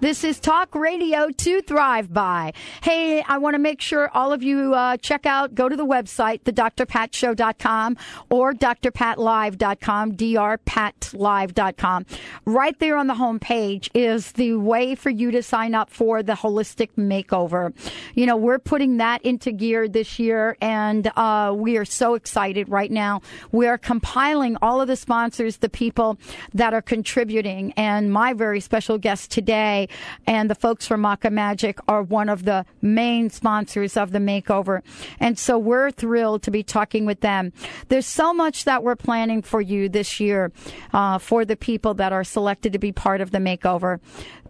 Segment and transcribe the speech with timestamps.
[0.00, 2.52] This is Talk Radio to Thrive By.
[2.84, 5.84] Hey, I want to make sure all of you uh, check out, go to the
[5.84, 7.96] website, thedrpatshow.com
[8.30, 12.06] or drpatlive.com, drpatlive.com.
[12.44, 16.22] Right there on the home page is the way for you to sign up for
[16.22, 17.74] the holistic makeover.
[18.14, 22.68] You know, we're putting that into gear this year and uh, we are so excited
[22.68, 23.20] right now.
[23.50, 26.20] We are compiling all of the sponsors, the people
[26.54, 29.87] that are contributing, and my very special guest today
[30.26, 34.82] and the folks from Maca Magic are one of the main sponsors of the makeover.
[35.20, 37.52] And so we're thrilled to be talking with them.
[37.88, 40.52] There's so much that we're planning for you this year
[40.92, 44.00] uh, for the people that are selected to be part of the makeover.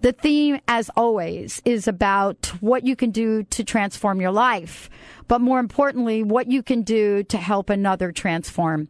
[0.00, 4.88] The theme, as always, is about what you can do to transform your life
[5.28, 8.88] but more importantly, what you can do to help another transform.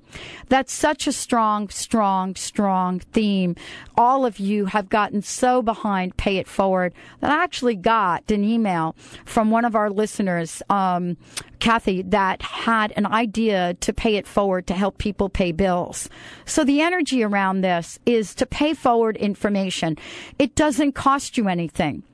[0.48, 3.56] That's such a strong, strong, strong theme.
[3.96, 8.44] All of you have gotten so behind Pay It Forward that I actually got an
[8.44, 11.16] email from one of our listeners, um,
[11.58, 16.08] Kathy, that had an idea to pay it forward to help people pay bills.
[16.46, 19.96] So the energy around this is to pay forward information.
[20.38, 22.04] It doesn't cost you anything.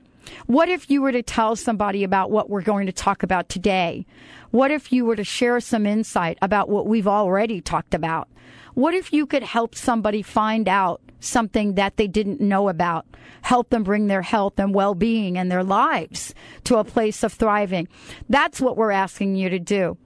[0.45, 4.05] What if you were to tell somebody about what we're going to talk about today?
[4.51, 8.29] What if you were to share some insight about what we've already talked about?
[8.73, 13.05] What if you could help somebody find out something that they didn't know about?
[13.41, 16.33] Help them bring their health and well being and their lives
[16.65, 17.87] to a place of thriving.
[18.29, 19.97] That's what we're asking you to do.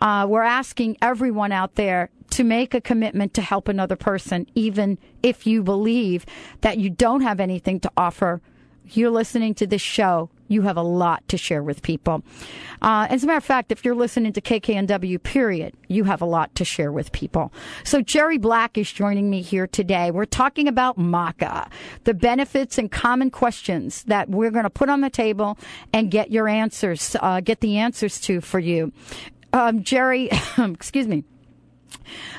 [0.00, 4.98] Uh, we're asking everyone out there to make a commitment to help another person, even
[5.22, 6.26] if you believe
[6.60, 8.42] that you don't have anything to offer
[8.92, 12.22] you're listening to this show, you have a lot to share with people.
[12.82, 16.26] Uh, as a matter of fact, if you're listening to KKNW, period, you have a
[16.26, 17.52] lot to share with people.
[17.84, 20.10] So Jerry Black is joining me here today.
[20.10, 21.68] We're talking about maca,
[22.04, 25.58] the benefits and common questions that we're going to put on the table
[25.92, 28.92] and get your answers, uh, get the answers to for you.
[29.52, 31.24] Um, Jerry, excuse me.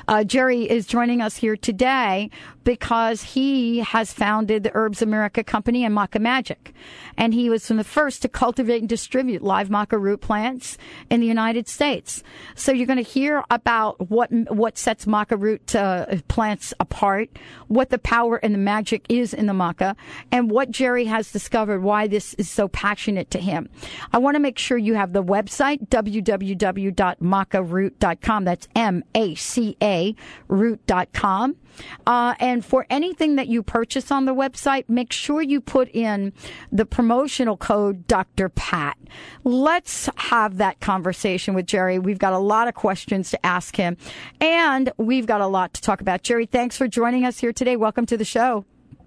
[0.06, 2.30] Uh, Jerry is joining us here today
[2.64, 6.74] because he has founded the Herbs America Company and Maca Magic.
[7.18, 10.78] And he was from the first to cultivate and distribute live maca root plants
[11.10, 12.22] in the United States.
[12.54, 17.28] So you're going to hear about what, what sets maca root uh, plants apart,
[17.66, 19.96] what the power and the magic is in the maca,
[20.30, 23.68] and what Jerry has discovered, why this is so passionate to him.
[24.12, 28.44] I want to make sure you have the website, www.macaroot.com.
[28.44, 30.14] That's M-A-C-A
[30.46, 31.56] root.com.
[32.06, 36.32] Uh, and for anything that you purchase on the website, make sure you put in
[36.72, 38.48] the promotional code Dr.
[38.48, 38.96] Pat.
[39.44, 41.98] Let's have that conversation with Jerry.
[41.98, 43.96] We've got a lot of questions to ask him,
[44.40, 46.22] and we've got a lot to talk about.
[46.22, 47.76] Jerry, thanks for joining us here today.
[47.76, 48.64] Welcome to the show.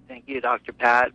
[0.08, 0.72] Thank you, Dr.
[0.72, 1.12] Pat.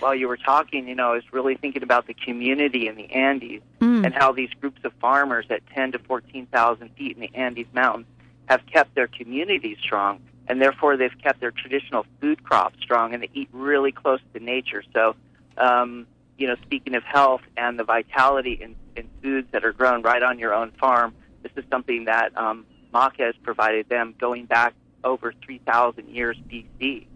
[0.00, 3.10] While you were talking, you know, I was really thinking about the community in the
[3.12, 4.04] Andes mm.
[4.04, 8.06] and how these groups of farmers at 10 to 14,000 feet in the Andes Mountains
[8.46, 13.22] have kept their communities strong and therefore they've kept their traditional food crops strong and
[13.22, 14.82] they eat really close to nature.
[14.92, 15.16] So,
[15.56, 16.06] um,
[16.36, 20.22] you know, speaking of health and the vitality in, in foods that are grown right
[20.22, 24.74] on your own farm, this is something that um, Maca has provided them going back
[25.02, 27.06] over 3,000 years BC.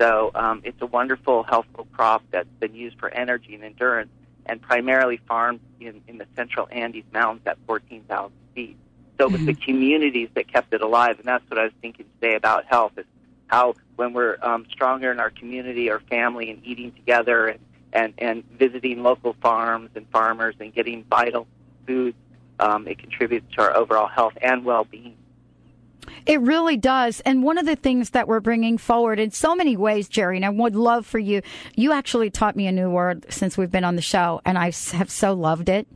[0.00, 4.10] So um, it's a wonderful, healthful crop that's been used for energy and endurance
[4.46, 8.76] and primarily farmed in, in the central Andes Mountains at 14,000 feet.
[9.20, 12.06] So it was the communities that kept it alive, and that's what I was thinking
[12.18, 13.04] today about health is
[13.48, 17.60] how when we're um, stronger in our community, our family, and eating together, and
[17.92, 21.46] and and visiting local farms and farmers and getting vital
[21.86, 22.16] foods,
[22.60, 25.16] um, it contributes to our overall health and well-being.
[26.26, 27.20] It really does.
[27.20, 30.44] And one of the things that we're bringing forward in so many ways, Jerry, and
[30.44, 31.42] I would love for you,
[31.74, 34.72] you actually taught me a new word since we've been on the show, and I
[34.92, 35.86] have so loved it.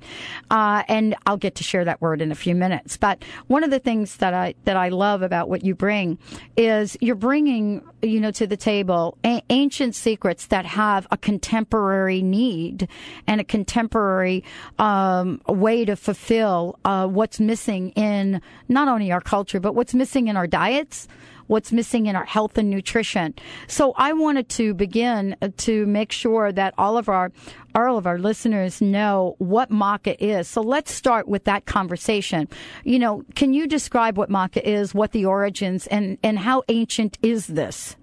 [0.50, 2.96] Uh, and I'll get to share that word in a few minutes.
[2.96, 6.18] But one of the things that I, that I love about what you bring
[6.56, 12.22] is you're bringing, you know, to the table a- ancient secrets that have a contemporary
[12.22, 12.88] need
[13.26, 14.44] and a contemporary
[14.78, 20.28] um, way to fulfill uh, what's missing in not only our culture, but what's missing
[20.28, 21.08] in our diets,
[21.46, 23.34] what's missing in our health and nutrition.
[23.66, 27.32] So I wanted to begin to make sure that all of our
[27.74, 30.46] all of our listeners know what maca is.
[30.46, 32.48] So let's start with that conversation.
[32.84, 37.18] You know, can you describe what maca is, what the origins, and, and how ancient
[37.20, 37.96] is this?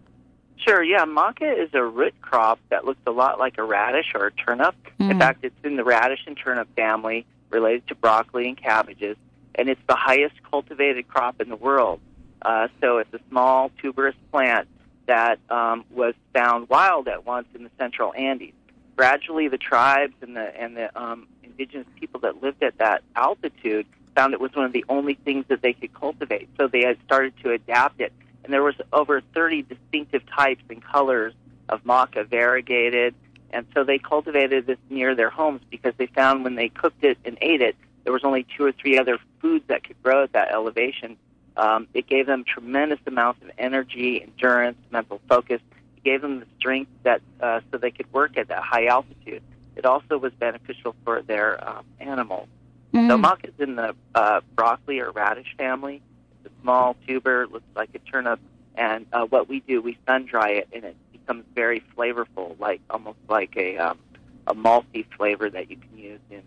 [0.58, 1.06] Sure, yeah.
[1.06, 4.76] Maca is a root crop that looks a lot like a radish or a turnip.
[5.00, 5.12] Mm.
[5.12, 9.18] In fact, it's in the radish and turnip family related to broccoli and cabbages,
[9.56, 12.00] and it's the highest cultivated crop in the world.
[12.42, 14.68] Uh, so it's a small tuberous plant
[15.06, 18.53] that um, was found wild at once in the central Andes.
[18.95, 23.86] Gradually, the tribes and the and the um, indigenous people that lived at that altitude
[24.15, 26.50] found it was one of the only things that they could cultivate.
[26.59, 28.12] So they had started to adapt it
[28.44, 31.33] and there was over 30 distinctive types and colors
[31.69, 33.13] of maca variegated.
[33.51, 37.18] And so they cultivated this near their homes because they found when they cooked it
[37.25, 40.33] and ate it, there was only two or three other foods that could grow at
[40.33, 41.18] that elevation.
[41.57, 45.62] Um, it gave them tremendous amounts of energy, endurance, mental focus.
[45.98, 49.44] It gave them the strength that uh, so they could work at that high altitude.
[49.75, 52.48] It also was beneficial for their um, animals.
[52.94, 53.09] Mm.
[53.09, 56.01] So maca is in the uh, broccoli or radish family
[56.44, 58.39] It's a small tuber, looks like a turnip.
[58.75, 62.81] And uh, what we do, we sun dry it, and it becomes very flavorful, like
[62.89, 64.00] almost like a um,
[64.47, 66.42] a malty flavor that you can use in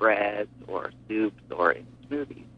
[0.00, 2.49] breads or soups or in smoothies.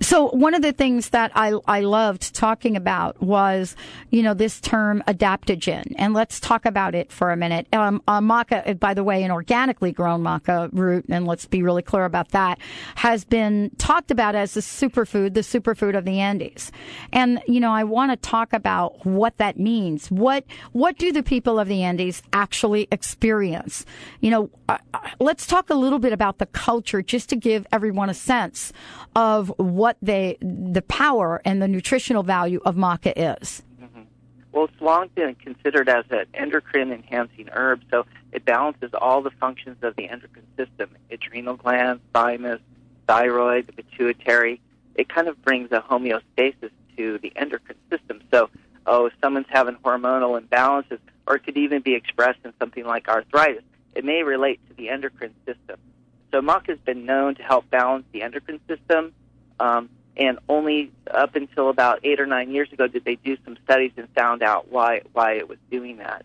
[0.00, 3.76] So one of the things that I, I loved talking about was,
[4.10, 5.94] you know, this term adaptogen.
[5.96, 7.66] And let's talk about it for a minute.
[7.72, 11.82] Um, uh, maca, by the way, an organically grown maca root, and let's be really
[11.82, 12.58] clear about that,
[12.96, 16.72] has been talked about as the superfood, the superfood of the Andes.
[17.12, 20.10] And, you know, I want to talk about what that means.
[20.10, 23.84] What, what do the people of the Andes actually experience?
[24.20, 27.66] You know, uh, uh let's talk a little bit about the culture just to give
[27.72, 28.72] everyone a sense
[29.14, 33.62] of what they, the power and the nutritional value of maca is?
[33.80, 34.02] Mm-hmm.
[34.52, 39.30] Well, it's long been considered as an endocrine enhancing herb, so it balances all the
[39.30, 42.60] functions of the endocrine system adrenal glands, thymus,
[43.06, 44.60] thyroid, the pituitary.
[44.94, 48.22] It kind of brings a homeostasis to the endocrine system.
[48.32, 48.50] So,
[48.86, 53.08] oh, if someone's having hormonal imbalances, or it could even be expressed in something like
[53.08, 53.62] arthritis,
[53.94, 55.78] it may relate to the endocrine system.
[56.30, 59.12] So, maca has been known to help balance the endocrine system
[59.60, 63.56] um, and only up until about eight or nine years ago did they do some
[63.64, 66.24] studies and found out why why it was doing that,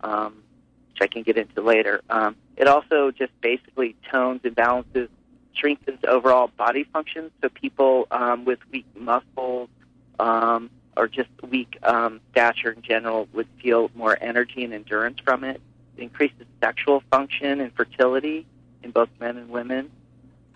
[0.00, 0.42] um,
[0.90, 2.00] which I can get into later.
[2.08, 5.10] Um, it also just basically tones and balances,
[5.54, 7.30] strengthens overall body function.
[7.42, 9.68] So people um, with weak muscles
[10.18, 15.44] um, or just weak um, stature in general would feel more energy and endurance from
[15.44, 15.60] it.
[15.96, 18.46] It increases sexual function and fertility
[18.82, 19.90] in both men and women.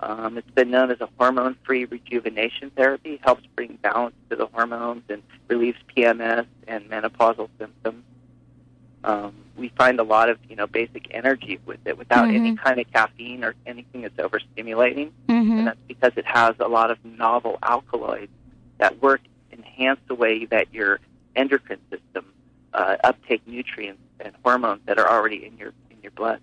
[0.03, 4.47] Um, it's been known as a hormone free rejuvenation therapy, helps bring balance to the
[4.47, 8.05] hormones and relieves PMS and menopausal symptoms.
[9.05, 12.37] Um, we find a lot of you know basic energy with it without mm-hmm.
[12.37, 15.59] any kind of caffeine or anything that's overstimulating, mm-hmm.
[15.59, 18.33] and that's because it has a lot of novel alkaloids
[18.79, 19.21] that work
[19.53, 20.99] enhance the way that your
[21.37, 22.25] endocrine system
[22.73, 26.41] uh, uptake nutrients and hormones that are already in your in your blood.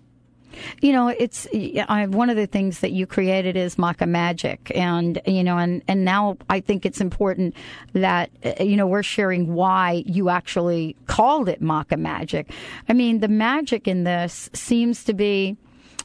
[0.80, 1.46] You know, it's
[1.88, 5.82] I, one of the things that you created is Maca Magic, and you know, and
[5.88, 7.54] and now I think it's important
[7.92, 12.50] that uh, you know we're sharing why you actually called it Maca Magic.
[12.88, 15.56] I mean, the magic in this seems to be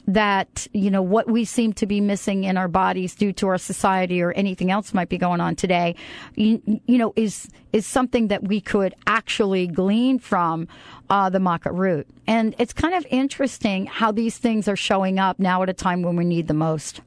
[0.06, 3.58] that you know what we seem to be missing in our bodies due to our
[3.58, 5.94] society or anything else might be going on today
[6.34, 10.68] you, you know is is something that we could actually glean from
[11.10, 12.06] uh, the maca root.
[12.26, 16.02] And it's kind of interesting how these things are showing up now at a time
[16.02, 17.00] when we need the most.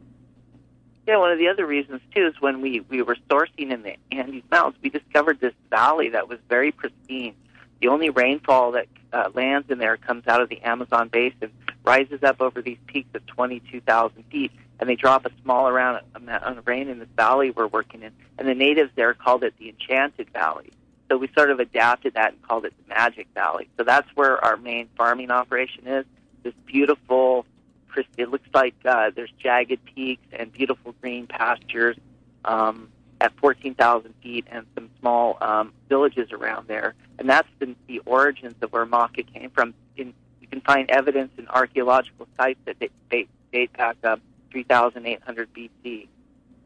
[1.08, 3.96] Yeah, one of the other reasons too is when we we were sourcing in the
[4.12, 7.34] Andes Mountains, we discovered this valley that was very pristine.
[7.82, 11.52] The only rainfall that uh, lands in there comes out of the Amazon basin,
[11.88, 16.68] rises up over these peaks of 22,000 feet, and they drop a small amount of
[16.68, 18.12] rain in this valley we're working in.
[18.38, 20.70] And the natives there called it the Enchanted Valley.
[21.10, 23.70] So we sort of adapted that and called it the Magic Valley.
[23.78, 26.06] So that's where our main farming operation is.
[26.44, 27.46] This beautiful,
[28.18, 31.96] it looks like uh, there's jagged peaks and beautiful green pastures
[32.44, 32.90] um,
[33.22, 36.96] at 14,000 feet and some small um, villages around there.
[37.18, 39.74] And that's the, the origins of where maca came from.
[39.96, 40.14] In
[40.52, 46.08] you can find evidence in archaeological sites that date, date back up 3,800 BC.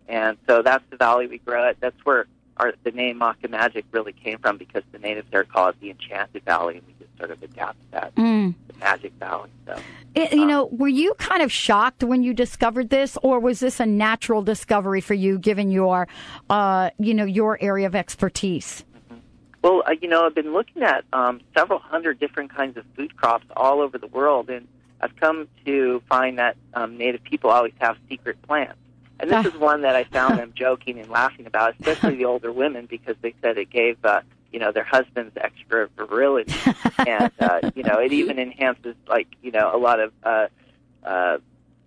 [0.07, 1.79] And so that's the valley we grow at.
[1.79, 5.69] That's where our, the name Maca Magic really came from because the natives there call
[5.69, 8.53] it the Enchanted Valley, and we just sort of adapted that mm.
[8.67, 9.49] the Magic Valley.
[9.65, 9.77] So,
[10.13, 13.61] it, you um, know, were you kind of shocked when you discovered this, or was
[13.61, 16.07] this a natural discovery for you, given your,
[16.49, 18.83] uh, you know, your area of expertise?
[19.61, 23.15] Well, uh, you know, I've been looking at um, several hundred different kinds of food
[23.15, 24.67] crops all over the world, and
[24.99, 28.75] I've come to find that um, Native people always have secret plans.
[29.19, 32.51] And this is one that I found them joking and laughing about, especially the older
[32.51, 36.59] women, because they said it gave, uh, you know, their husbands extra virility,
[36.97, 40.47] and uh, you know, it even enhances, like, you know, a lot of, uh,
[41.03, 41.37] uh,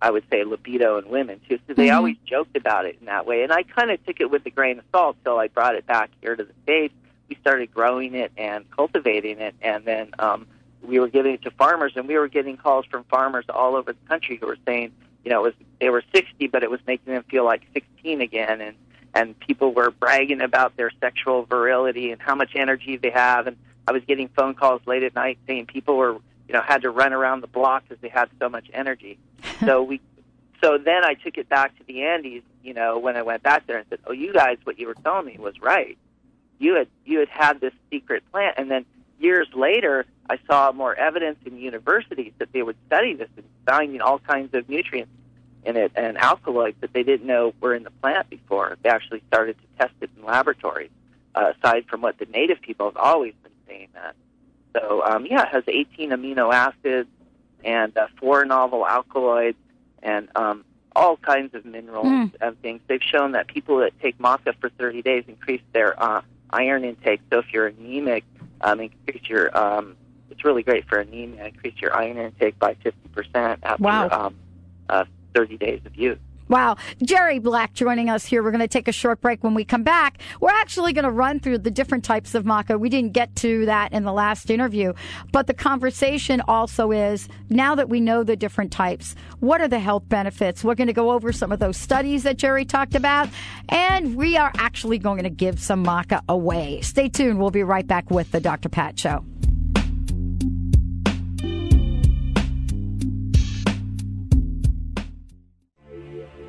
[0.01, 1.59] I would say, libido in women too.
[1.67, 1.95] So they Mhm.
[1.95, 4.49] always joked about it in that way, and I kind of took it with a
[4.49, 6.93] grain of salt till I brought it back here to the states.
[7.29, 10.47] We started growing it and cultivating it, and then um,
[10.81, 13.93] we were giving it to farmers, and we were getting calls from farmers all over
[13.93, 14.91] the country who were saying,
[15.23, 18.21] you know, it was they were 60, but it was making them feel like 16
[18.21, 18.75] again, and
[19.13, 23.57] and people were bragging about their sexual virility and how much energy they have, and
[23.87, 26.13] I was getting phone calls late at night saying people were,
[26.47, 29.17] you know, had to run around the block because they had so much energy.
[29.59, 30.01] so we,
[30.61, 33.67] so then I took it back to the Andes, you know, when I went back
[33.67, 35.97] there and said, oh, you guys, what you were telling me was right.
[36.59, 38.85] You had you had had this secret plant, and then
[39.19, 44.01] years later, I saw more evidence in universities that they would study this and finding
[44.01, 45.11] all kinds of nutrients
[45.63, 48.77] in it and alkaloids that they didn't know were in the plant before.
[48.83, 50.91] They actually started to test it in laboratories,
[51.33, 54.15] uh, aside from what the native people have always been saying that.
[54.73, 57.09] So, um, yeah, it has 18 amino acids
[57.63, 59.57] and uh, four novel alkaloids
[60.03, 60.63] and um,
[60.95, 62.31] all kinds of minerals Mm.
[62.41, 62.81] and things.
[62.87, 66.21] They've shown that people that take maca for 30 days increase their uh,
[66.51, 67.21] iron intake.
[67.31, 68.23] So if you're anemic,
[68.61, 69.95] um, increase your um,
[70.29, 71.45] it's really great for anemia.
[71.45, 74.09] Increase your iron intake by 50% after Wow.
[74.11, 74.35] um,
[74.89, 76.19] uh, 30 days of use.
[76.47, 76.77] Wow.
[77.01, 78.43] Jerry Black joining us here.
[78.43, 79.43] We're going to take a short break.
[79.43, 82.79] When we come back, we're actually going to run through the different types of maca.
[82.79, 84.93] We didn't get to that in the last interview,
[85.31, 89.79] but the conversation also is now that we know the different types, what are the
[89.79, 90.63] health benefits?
[90.63, 93.29] We're going to go over some of those studies that Jerry talked about,
[93.69, 96.81] and we are actually going to give some maca away.
[96.81, 97.39] Stay tuned.
[97.39, 98.69] We'll be right back with the Dr.
[98.69, 99.25] Pat Show.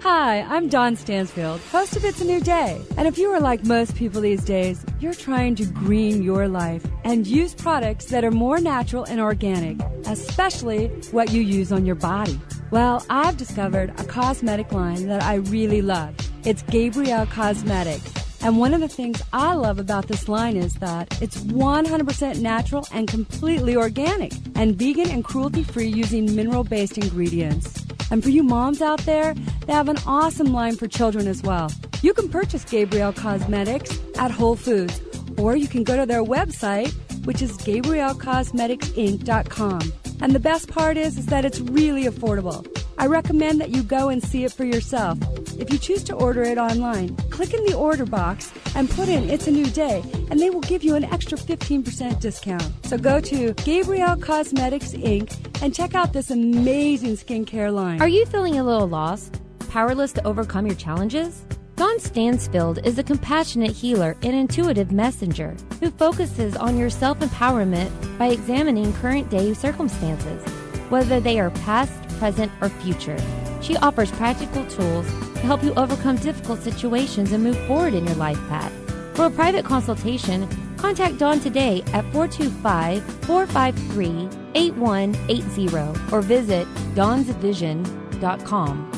[0.00, 2.80] Hi, I'm Dawn Stansfield, host of It's a New Day.
[2.96, 6.86] And if you are like most people these days, you're trying to green your life
[7.04, 11.94] and use products that are more natural and organic, especially what you use on your
[11.94, 12.38] body.
[12.70, 16.14] Well, I've discovered a cosmetic line that I really love.
[16.44, 18.12] It's Gabrielle Cosmetics.
[18.42, 22.86] And one of the things I love about this line is that it's 100% natural
[22.92, 27.85] and completely organic and vegan and cruelty free using mineral based ingredients.
[28.10, 29.34] And for you moms out there,
[29.66, 31.72] they have an awesome line for children as well.
[32.02, 35.00] You can purchase Gabrielle Cosmetics at Whole Foods,
[35.36, 36.92] or you can go to their website,
[37.24, 39.92] which is GabrielleCosmeticsInc.com.
[40.20, 42.64] And the best part is, is that it's really affordable.
[42.98, 45.18] I recommend that you go and see it for yourself.
[45.58, 49.28] If you choose to order it online, click in the order box and put in
[49.28, 52.86] It's a New Day, and they will give you an extra 15% discount.
[52.86, 55.62] So go to Gabrielle Cosmetics Inc.
[55.62, 58.00] and check out this amazing skincare line.
[58.00, 59.40] Are you feeling a little lost?
[59.68, 61.44] Powerless to overcome your challenges?
[61.76, 67.90] Dawn Stansfield is a compassionate healer and intuitive messenger who focuses on your self empowerment
[68.18, 70.42] by examining current day circumstances,
[70.88, 73.16] whether they are past, present, or future.
[73.62, 78.16] She offers practical tools to help you overcome difficult situations and move forward in your
[78.16, 78.72] life path.
[79.14, 80.46] For a private consultation,
[80.76, 88.95] contact Dawn today at 425 453 8180 or visit dawnsvision.com.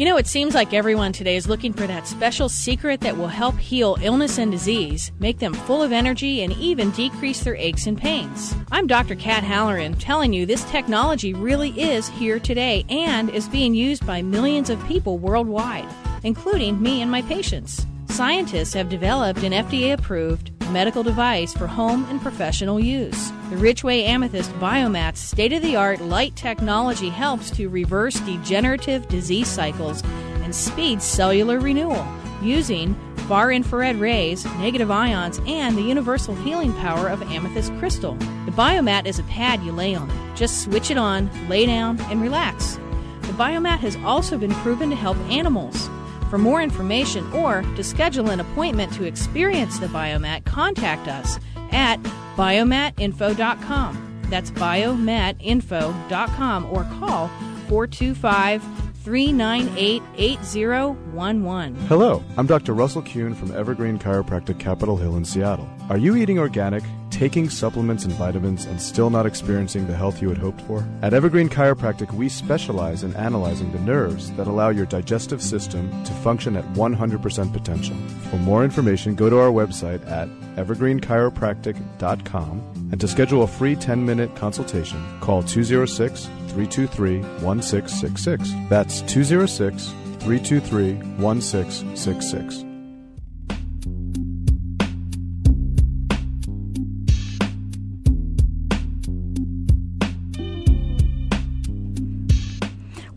[0.00, 3.28] You know, it seems like everyone today is looking for that special secret that will
[3.28, 7.86] help heal illness and disease, make them full of energy, and even decrease their aches
[7.86, 8.54] and pains.
[8.72, 9.14] I'm Dr.
[9.14, 14.22] Kat Halloran telling you this technology really is here today and is being used by
[14.22, 15.86] millions of people worldwide,
[16.24, 17.84] including me and my patients.
[18.08, 23.30] Scientists have developed an FDA approved medical device for home and professional use.
[23.50, 29.48] The Richway Amethyst Biomat's state of the art light technology helps to reverse degenerative disease
[29.48, 30.02] cycles
[30.42, 32.06] and speed cellular renewal
[32.42, 32.94] using
[33.28, 38.14] far infrared rays, negative ions, and the universal healing power of amethyst crystal.
[38.14, 40.10] The Biomat is a pad you lay on.
[40.34, 42.78] Just switch it on, lay down, and relax.
[43.22, 45.88] The Biomat has also been proven to help animals.
[46.30, 51.40] For more information or to schedule an appointment to experience the Biomat, contact us
[51.72, 52.00] at
[52.36, 54.22] biomatinfo.com.
[54.30, 57.26] That's biomatinfo.com or call
[57.68, 58.62] 425
[59.02, 61.74] 398 8011.
[61.86, 62.74] Hello, I'm Dr.
[62.74, 65.66] Russell Kuhn from Evergreen Chiropractic Capitol Hill in Seattle.
[65.88, 70.28] Are you eating organic, taking supplements and vitamins and still not experiencing the health you
[70.28, 70.86] had hoped for?
[71.00, 76.12] At Evergreen Chiropractic, we specialize in analyzing the nerves that allow your digestive system to
[76.12, 77.96] function at 100% potential.
[78.30, 84.04] For more information, go to our website at evergreenchiropractic.com and to schedule a free 10
[84.04, 88.50] minute consultation, call 206 323 1666.
[88.68, 89.86] That's 206
[90.20, 92.64] 323 1666.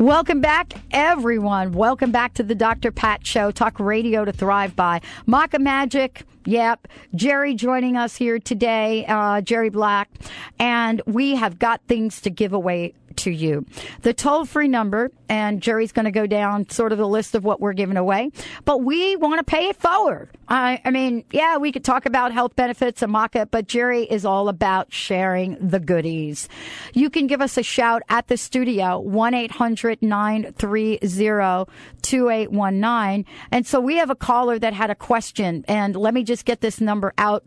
[0.03, 1.71] Welcome back, everyone.
[1.71, 2.91] Welcome back to the Dr.
[2.91, 4.99] Pat Show, talk radio to thrive by.
[5.25, 6.89] Maca Magic, yep.
[7.15, 10.09] Jerry joining us here today, uh, Jerry Black.
[10.59, 13.65] And we have got things to give away to you.
[14.01, 17.43] The toll free number, and Jerry's going to go down sort of the list of
[17.43, 18.29] what we're giving away,
[18.65, 20.29] but we want to pay it forward.
[20.47, 24.25] I, I mean, yeah, we could talk about health benefits and maca, but Jerry is
[24.25, 26.47] all about sharing the goodies.
[26.93, 30.99] You can give us a shout at the studio, 1 800 930
[32.03, 33.25] 2819.
[33.51, 36.61] And so we have a caller that had a question, and let me just get
[36.61, 37.43] this number out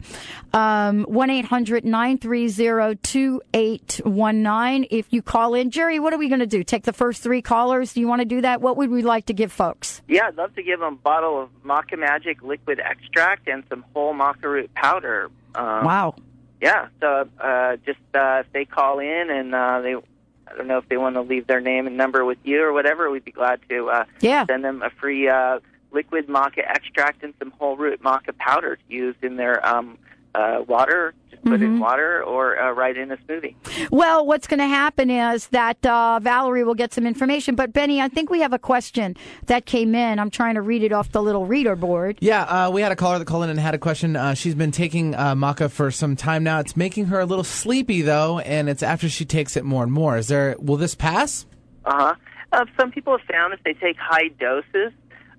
[0.53, 4.89] um, 1 800 930 2819.
[4.91, 5.71] If you call in.
[5.71, 6.65] Jerry, what are we going to do?
[6.65, 7.76] Take the first three callers?
[7.85, 8.61] Do you want to do that?
[8.61, 10.03] What would we like to give folks?
[10.09, 13.85] Yeah, I'd love to give them a bottle of Maca Magic liquid extract and some
[13.93, 15.31] whole maca root powder.
[15.55, 16.15] Um, wow.
[16.61, 20.79] Yeah, so uh, just uh, if they call in and uh, they, I don't know
[20.79, 23.33] if they want to leave their name and number with you or whatever, we'd be
[23.33, 24.47] glad to uh, yeah.
[24.47, 25.61] send them a free uh,
[25.93, 29.99] liquid maca extract and some whole root maca powder used in their um,
[30.37, 31.65] uh, water, just put mm-hmm.
[31.65, 33.55] in water, or uh, right in a smoothie.
[33.91, 37.55] Well, what's going to happen is that uh, Valerie will get some information.
[37.55, 39.17] But Benny, I think we have a question
[39.47, 40.19] that came in.
[40.19, 42.19] I'm trying to read it off the little reader board.
[42.21, 44.17] Yeah, uh, we had a caller that called in and had a question.
[44.17, 46.61] Uh, she's been taking uh, maca for some time now.
[46.61, 49.93] It's making her a little sleepy though, and it's after she takes it more and
[49.93, 50.19] more.
[50.19, 50.57] Is there?
[50.59, 51.47] Will this pass?
[51.85, 52.15] Uh-huh.
[52.53, 54.93] Uh, some people have found if they take high doses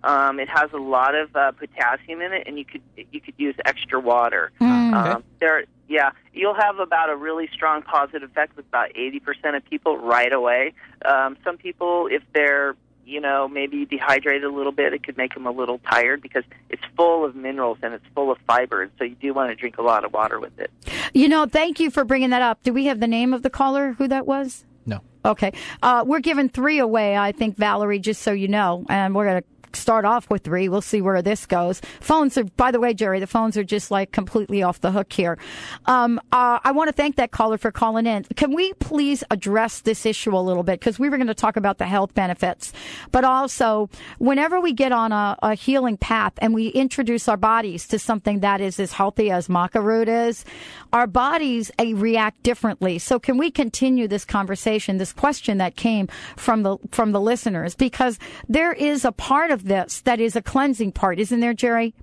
[0.08, 3.34] um, it has a lot of uh, potassium in it, and you could you could
[3.38, 4.52] use extra water.
[4.62, 4.94] Mm.
[4.94, 5.26] Um, okay.
[5.40, 9.66] There, yeah, you'll have about a really strong positive effect with about eighty percent of
[9.66, 10.74] people right away.
[11.04, 15.34] Um, some people, if they're you know maybe dehydrated a little bit, it could make
[15.34, 18.92] them a little tired because it's full of minerals and it's full of fiber, and
[18.98, 20.72] so you do want to drink a lot of water with it.
[21.14, 22.64] You know, thank you for bringing that up.
[22.64, 23.92] Do we have the name of the caller?
[23.98, 24.64] Who that was?
[24.86, 25.02] No.
[25.26, 25.52] Okay.
[25.84, 28.86] Uh, we're giving three away, I think, Valerie, just so you know.
[28.88, 30.70] And we're going to start off with three.
[30.70, 31.82] We'll see where this goes.
[32.00, 35.12] Phones are, by the way, Jerry, the phones are just like completely off the hook
[35.14, 35.38] here.
[35.86, 38.24] Um, uh, I want to thank that caller for calling in.
[38.36, 40.80] Can we please address this issue a little bit?
[40.80, 42.74] Because we were going to talk about the health benefits,
[43.12, 47.88] but also whenever we get on a, a healing path and we introduce our bodies
[47.88, 50.46] to something that is as healthy as maca root is,
[50.94, 53.00] our bodies uh, react differently.
[53.00, 57.76] So can we continue this conversation, this question that came from the from the listeners?
[57.76, 61.94] Because there is a part of this that is a cleansing part, isn't there, Jerry?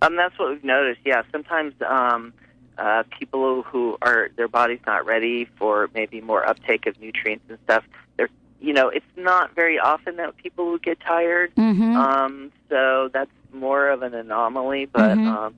[0.00, 1.00] Um, that's what we've noticed.
[1.04, 2.32] Yeah, sometimes um,
[2.78, 7.58] uh, people who are their body's not ready for maybe more uptake of nutrients and
[7.64, 7.84] stuff.
[8.16, 8.28] They're
[8.60, 11.54] you know, it's not very often that people will get tired.
[11.56, 11.96] Mm-hmm.
[11.96, 14.86] Um, so that's more of an anomaly.
[14.86, 15.28] But mm-hmm.
[15.28, 15.54] um,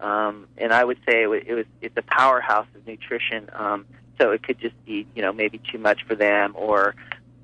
[0.00, 3.48] um, and I would say it was, it was it's a powerhouse of nutrition.
[3.52, 3.86] Um,
[4.20, 6.94] so it could just be you know maybe too much for them, or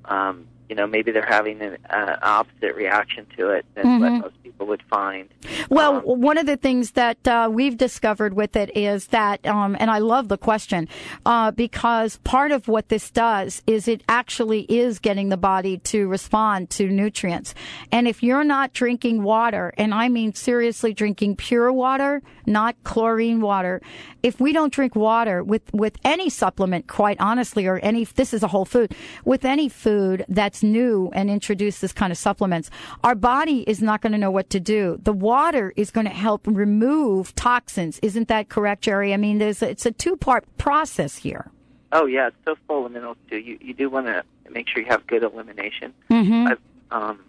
[0.05, 3.99] um, you know maybe they're having an uh, opposite reaction to it than mm-hmm.
[3.99, 5.27] what most people would find.
[5.69, 9.75] Well, um, one of the things that uh, we've discovered with it is that, um,
[9.81, 10.87] and I love the question
[11.25, 16.07] uh, because part of what this does is it actually is getting the body to
[16.07, 17.53] respond to nutrients.
[17.91, 23.41] And if you're not drinking water, and I mean seriously drinking pure water, not chlorine
[23.41, 23.81] water,
[24.23, 28.41] if we don't drink water with, with any supplement, quite honestly, or any, this is
[28.41, 32.69] a whole food, with any food that's new and introduce this kind of supplements,
[33.03, 34.99] our body is not going to know what to do.
[35.03, 37.99] The water is going to help remove toxins.
[38.01, 39.13] Isn't that correct, Jerry?
[39.13, 41.51] I mean, there's a, it's a two part process here.
[41.91, 43.37] Oh yeah, it's so full of minerals too.
[43.37, 45.93] You you do want to make sure you have good elimination.
[46.09, 46.47] Mm-hmm.
[46.47, 47.19] I've um,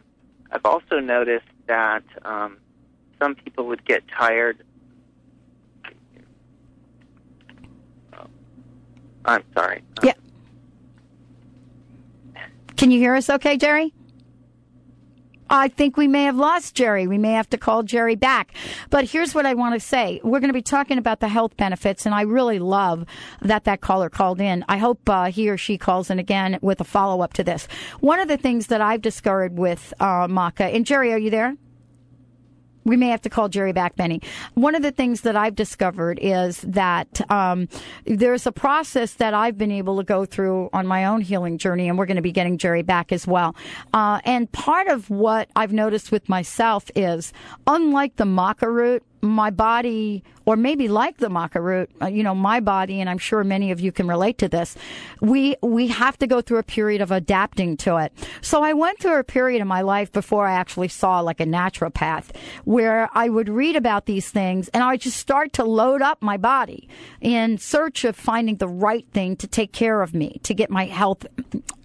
[0.52, 2.58] I've also noticed that um,
[3.18, 4.62] some people would get tired.
[9.24, 9.82] I'm sorry.
[10.02, 10.14] Yeah.
[12.82, 13.94] Can you hear us okay, Jerry?
[15.48, 17.06] I think we may have lost Jerry.
[17.06, 18.56] We may have to call Jerry back.
[18.90, 20.20] But here's what I want to say.
[20.24, 23.06] We're going to be talking about the health benefits, and I really love
[23.40, 24.64] that that caller called in.
[24.68, 27.68] I hope uh, he or she calls in again with a follow up to this.
[28.00, 31.56] One of the things that I've discovered with uh, Maca, and Jerry, are you there?
[32.84, 34.20] We may have to call Jerry back, Benny.
[34.54, 37.68] One of the things that I've discovered is that um,
[38.04, 41.88] there's a process that I've been able to go through on my own healing journey,
[41.88, 43.54] and we're going to be getting Jerry back as well.
[43.92, 47.32] Uh, and part of what I've noticed with myself is,
[47.66, 52.34] unlike the maca root, my body, or maybe like the maca root, uh, you know,
[52.34, 54.76] my body, and I'm sure many of you can relate to this.
[55.20, 58.12] We we have to go through a period of adapting to it.
[58.40, 61.46] So I went through a period in my life before I actually saw like a
[61.46, 66.02] naturopath, where I would read about these things and I would just start to load
[66.02, 66.88] up my body
[67.20, 70.86] in search of finding the right thing to take care of me, to get my
[70.86, 71.26] health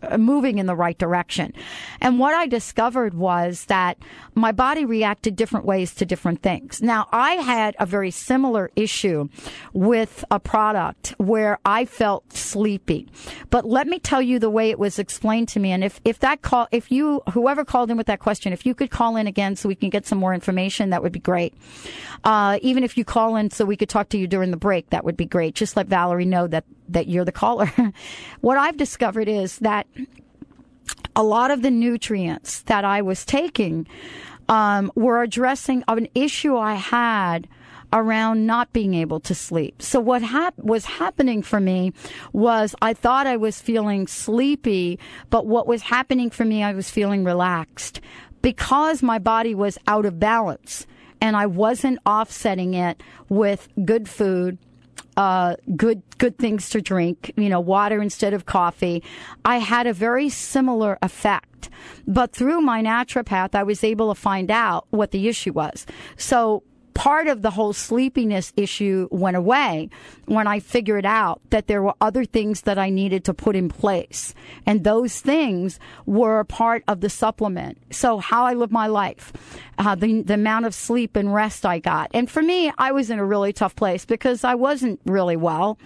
[0.02, 1.54] uh, moving in the right direction.
[2.02, 3.98] And what I discovered was that
[4.34, 6.82] my body reacted different ways to different things.
[6.82, 9.28] Now I I had a very similar issue
[9.74, 13.10] with a product where I felt sleepy.
[13.50, 15.74] But let me tell you the way it was explained to me.
[15.74, 18.74] And if, if that call, if you, whoever called in with that question, if you
[18.74, 21.54] could call in again so we can get some more information, that would be great.
[22.24, 24.90] Uh, even if you call in so we could talk to you during the break,
[24.92, 25.54] that would be great.
[25.54, 27.70] Just let Valerie know that, that you're the caller.
[28.40, 29.86] what I've discovered is that
[31.14, 33.86] a lot of the nutrients that I was taking
[34.50, 37.48] um, were addressing an issue I had
[37.94, 39.82] around not being able to sleep.
[39.82, 41.94] So what hap- was happening for me
[42.34, 46.90] was I thought I was feeling sleepy, but what was happening for me, I was
[46.90, 48.02] feeling relaxed
[48.42, 50.86] because my body was out of balance
[51.22, 54.58] and I wasn't offsetting it with good food,
[55.16, 59.04] uh, good good things to drink, you know, water instead of coffee.
[59.46, 61.70] I had a very similar effect,
[62.08, 65.86] but through my naturopath, I was able to find out what the issue was.
[66.18, 66.64] So
[66.98, 69.88] part of the whole sleepiness issue went away
[70.26, 73.70] when I figured out that there were other things that I needed to put in
[73.70, 74.34] place.
[74.66, 77.78] And those things were part of the supplement.
[77.92, 79.32] So how I live my life,
[79.78, 82.10] uh, the, the amount of sleep and rest I got.
[82.16, 85.78] And for me, I was in a really tough place because I wasn't really well.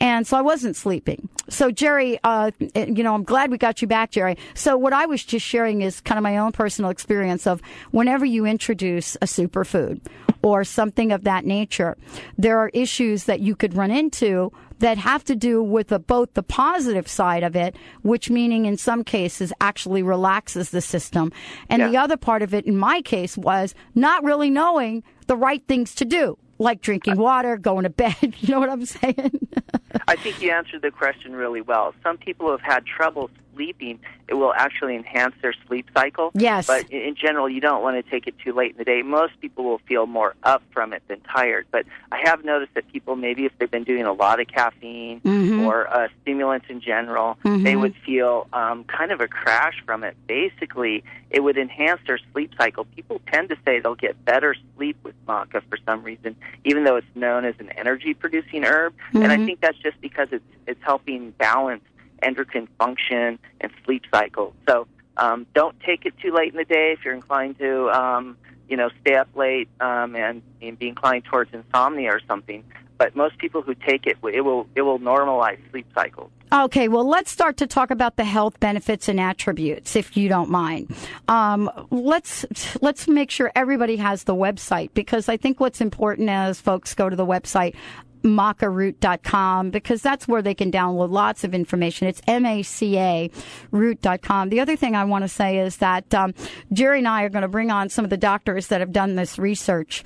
[0.00, 1.28] And so I wasn't sleeping.
[1.48, 4.38] So Jerry, uh, you know, I'm glad we got you back, Jerry.
[4.54, 8.24] So what I was just sharing is kind of my own personal experience of whenever
[8.24, 10.00] you introduce a superfood
[10.42, 11.96] or something of that nature.
[12.36, 14.52] There are issues that you could run into
[14.82, 18.76] that have to do with the, both the positive side of it, which meaning in
[18.76, 21.32] some cases actually relaxes the system.
[21.68, 21.88] And yeah.
[21.88, 25.94] the other part of it, in my case, was not really knowing the right things
[25.94, 28.16] to do, like drinking water, going to bed.
[28.40, 29.48] You know what I'm saying?
[30.08, 31.94] I think you answered the question really well.
[32.02, 36.30] Some people have had trouble sleeping, it will actually enhance their sleep cycle.
[36.34, 36.66] Yes.
[36.66, 39.02] But in general, you don't want to take it too late in the day.
[39.02, 41.66] Most people will feel more up from it than tired.
[41.70, 45.20] But I have noticed that people, maybe if they've been doing a lot of caffeine
[45.20, 45.66] mm-hmm.
[45.66, 47.62] or uh, stimulants in general, mm-hmm.
[47.62, 50.16] they would feel um, kind of a crash from it.
[50.26, 52.84] Basically, it would enhance their sleep cycle.
[52.96, 56.96] People tend to say they'll get better sleep with maca for some reason, even though
[56.96, 58.92] it's known as an energy producing herb.
[58.92, 59.22] Mm-hmm.
[59.22, 59.46] And I mm-hmm.
[59.46, 61.82] think that's just because it's it's helping balance
[62.22, 64.54] endocrine function and sleep cycle.
[64.68, 68.36] So um, don't take it too late in the day if you're inclined to, um,
[68.68, 72.64] you know, stay up late um, and, and be inclined towards insomnia or something.
[72.98, 76.30] But most people who take it, it will it will normalize sleep cycles.
[76.52, 80.50] Okay, well, let's start to talk about the health benefits and attributes, if you don't
[80.50, 80.94] mind.
[81.26, 82.46] Um, let's
[82.80, 87.08] let's make sure everybody has the website because I think what's important as folks go
[87.08, 87.74] to the website
[88.22, 92.08] macaroot.com because that's where they can download lots of information.
[92.08, 93.30] It's M-A-C-A
[93.70, 94.48] root.com.
[94.48, 96.34] The other thing I want to say is that um,
[96.72, 99.16] Jerry and I are going to bring on some of the doctors that have done
[99.16, 100.04] this research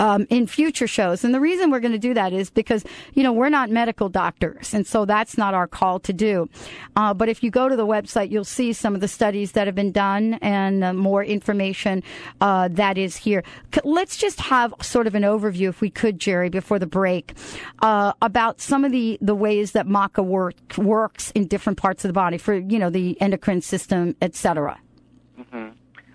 [0.00, 1.22] um, in future shows.
[1.22, 2.82] And the reason we're going to do that is because,
[3.14, 4.74] you know, we're not medical doctors.
[4.74, 6.48] And so that's not our call to do.
[6.96, 9.68] Uh, but if you go to the website, you'll see some of the studies that
[9.68, 12.02] have been done and uh, more information
[12.40, 13.44] uh, that is here.
[13.84, 17.34] Let's just have sort of an overview, if we could, Jerry, before the break,
[17.82, 22.08] uh, about some of the, the ways that maca work, works in different parts of
[22.08, 24.78] the body for, you know, the endocrine system, et cetera.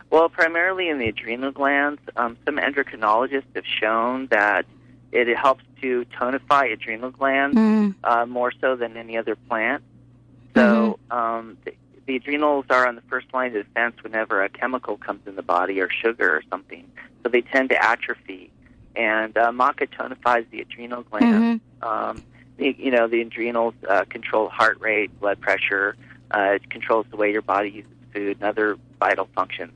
[0.09, 2.01] Well, primarily in the adrenal glands.
[2.15, 4.65] Um, some endocrinologists have shown that
[5.11, 7.95] it helps to tonify adrenal glands mm.
[8.03, 9.83] uh, more so than any other plant.
[10.55, 11.17] So mm-hmm.
[11.17, 11.73] um, the,
[12.05, 15.43] the adrenals are on the first line of defense whenever a chemical comes in the
[15.43, 16.89] body or sugar or something.
[17.23, 18.51] So they tend to atrophy.
[18.95, 21.61] And uh, maca tonifies the adrenal glands.
[21.81, 21.87] Mm-hmm.
[21.87, 22.23] Um,
[22.57, 25.97] the, you know, the adrenals uh, control heart rate, blood pressure.
[26.31, 29.73] Uh, it controls the way your body uses food and other vital functions.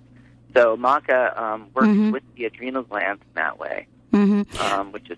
[0.53, 2.11] So maca um, works mm-hmm.
[2.11, 4.57] with the adrenal glands in that way, mm-hmm.
[4.61, 5.17] um, which is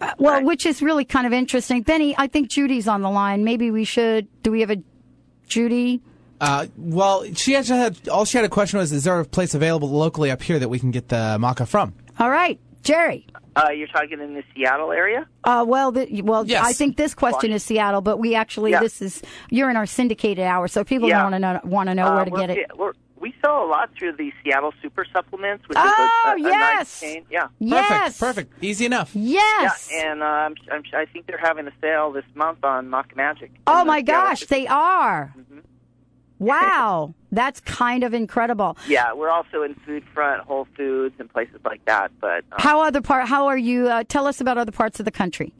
[0.00, 0.44] uh, well, right.
[0.44, 1.82] which is really kind of interesting.
[1.82, 3.44] Benny, I think Judy's on the line.
[3.44, 4.28] Maybe we should.
[4.42, 4.82] Do we have a
[5.46, 6.00] Judy?
[6.40, 9.54] Uh, well, she actually had all she had a question was: Is there a place
[9.54, 11.92] available locally up here that we can get the maca from?
[12.18, 13.26] All right, Jerry.
[13.56, 15.26] Uh, you're talking in the Seattle area?
[15.44, 16.64] Uh, well, the, well, Yes.
[16.64, 18.80] I think this question is Seattle, but we actually Yeah.
[18.80, 21.24] this is you're in our syndicated hour, so people Yeah.
[21.24, 22.78] want to know want to know Uh, where to get it.
[22.78, 26.34] We're, we sell a lot through the Seattle Super Supplements, which Oh, is a, a,
[26.34, 26.78] a yes.
[26.78, 27.24] nice chain.
[27.30, 27.48] Yeah.
[27.58, 28.20] Yes, Perfect.
[28.20, 28.64] Perfect.
[28.64, 29.10] Easy enough.
[29.14, 29.88] Yes.
[29.92, 33.14] Yeah, and uh, I'm, I'm, I think they're having a sale this month on Maca
[33.16, 33.52] Magic.
[33.66, 35.34] oh In the my Seattle gosh, Super- they are.
[35.38, 35.58] Mm-hmm.
[36.38, 38.76] Wow, that's kind of incredible.
[38.88, 42.12] Yeah, we're also in Food Front, Whole Foods, and places like that.
[42.20, 43.28] But um, How other part?
[43.28, 43.88] How are you?
[43.88, 45.52] Uh, tell us about other parts of the country.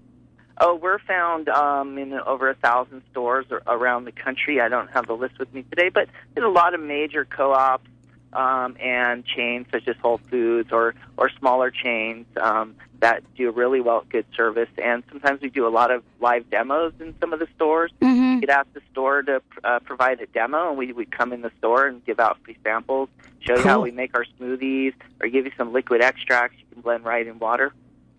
[0.60, 4.60] Oh, we're found um, in over a thousand stores around the country.
[4.60, 7.88] I don't have the list with me today, but there's a lot of major co-ops
[8.32, 13.80] um, and chains such as Whole Foods or or smaller chains um, that do really
[13.80, 14.68] well good service.
[14.82, 17.90] And sometimes we do a lot of live demos in some of the stores.
[18.00, 18.40] Mm-hmm.
[18.40, 21.50] We'd ask the store to uh, provide a demo, and we would come in the
[21.58, 23.08] store and give out free samples,
[23.40, 26.82] show you how we make our smoothies, or give you some liquid extracts you can
[26.82, 27.72] blend right in water.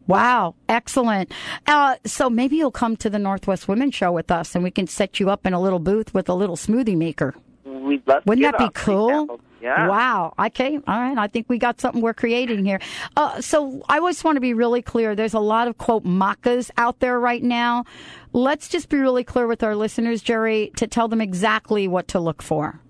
[0.07, 1.31] Wow, excellent.
[1.67, 4.87] Uh, so maybe you'll come to the Northwest Women's Show with us, and we can
[4.87, 7.35] set you up in a little booth with a little smoothie maker.
[7.63, 9.39] We'd love Wouldn't that be cool?
[9.61, 9.87] Yeah.
[9.87, 10.33] Wow.
[10.39, 10.75] Okay.
[10.75, 11.17] All right.
[11.17, 12.79] I think we got something we're creating here.
[13.15, 15.15] Uh, so I always want to be really clear.
[15.15, 17.85] There's a lot of quote macas out there right now.
[18.33, 22.19] Let's just be really clear with our listeners, Jerry, to tell them exactly what to
[22.19, 22.81] look for.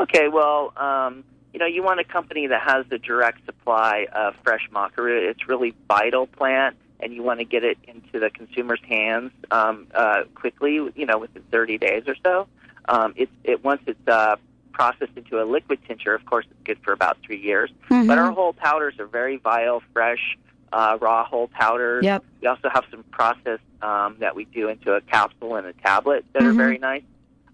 [0.00, 1.24] Okay, well, um,
[1.56, 5.22] you know, you want a company that has the direct supply of fresh maca root.
[5.24, 9.86] It's really vital plant, and you want to get it into the consumer's hands um,
[9.94, 10.74] uh, quickly.
[10.74, 12.46] You know, within 30 days or so.
[12.90, 14.36] Um, it, it once it's uh,
[14.72, 17.70] processed into a liquid tincture, of course, it's good for about three years.
[17.88, 18.06] Mm-hmm.
[18.06, 20.36] But our whole powders are very vital, fresh,
[20.74, 22.04] uh, raw whole powders.
[22.04, 22.22] Yep.
[22.42, 26.26] We also have some processed um, that we do into a capsule and a tablet
[26.34, 26.48] that Mhm.
[26.48, 27.02] are very nice.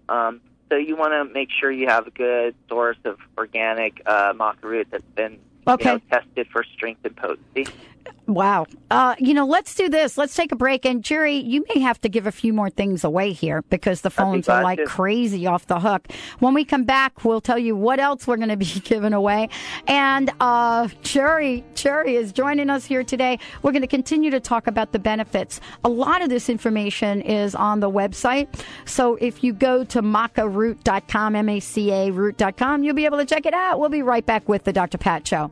[0.09, 0.41] Um,
[0.73, 4.63] so you want to make sure you have a good source of organic uh, maca
[4.63, 5.91] root that's been Okay.
[5.91, 7.67] you know, tested for strength and potency.
[8.25, 8.67] Wow.
[8.89, 10.17] Uh, you know, let's do this.
[10.17, 10.85] Let's take a break.
[10.85, 14.09] And Jerry, you may have to give a few more things away here because the
[14.09, 14.85] phones are like to.
[14.85, 16.07] crazy off the hook.
[16.39, 19.49] When we come back, we'll tell you what else we're going to be giving away.
[19.87, 23.39] And uh, Jerry, Jerry is joining us here today.
[23.61, 25.59] We're going to continue to talk about the benefits.
[25.83, 28.47] A lot of this information is on the website.
[28.85, 33.79] So if you go to macaroot.com, M-A-C-A root.com, you'll be able to check it out.
[33.79, 34.97] We'll be right back with the Dr.
[34.97, 35.51] Pat Show.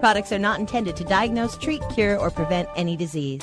[0.00, 3.42] Products are not intended to diagnose, treat, cure, or prevent any disease.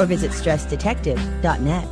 [0.00, 1.88] or visit stressdetective.net.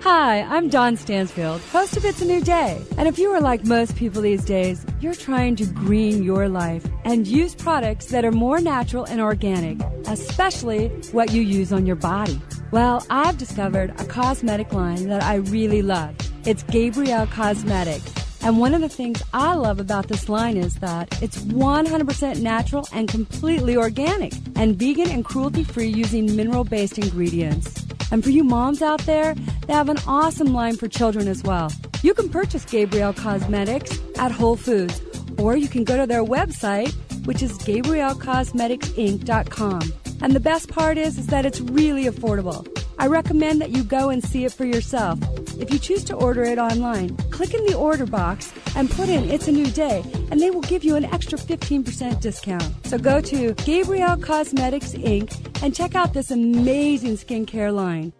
[0.00, 2.80] Hi, I'm Dawn Stansfield, host of It's a New Day.
[2.96, 6.86] And if you are like most people these days, you're trying to green your life
[7.04, 11.96] and use products that are more natural and organic, especially what you use on your
[11.96, 12.40] body.
[12.70, 16.14] Well, I've discovered a cosmetic line that I really love.
[16.46, 18.27] It's Gabrielle Cosmetics.
[18.42, 22.86] And one of the things I love about this line is that it's 100% natural
[22.92, 27.84] and completely organic and vegan and cruelty free using mineral based ingredients.
[28.10, 29.34] And for you moms out there,
[29.66, 31.72] they have an awesome line for children as well.
[32.02, 35.02] You can purchase Gabrielle Cosmetics at Whole Foods,
[35.36, 36.92] or you can go to their website,
[37.26, 39.92] which is GabrielleCosmeticsInc.com.
[40.20, 42.66] And the best part is, is that it's really affordable.
[42.98, 45.18] I recommend that you go and see it for yourself.
[45.60, 49.30] If you choose to order it online, click in the order box and put in
[49.30, 52.86] It's a New Day, and they will give you an extra 15% discount.
[52.86, 55.62] So go to Gabrielle Cosmetics Inc.
[55.62, 58.12] and check out this amazing skincare line.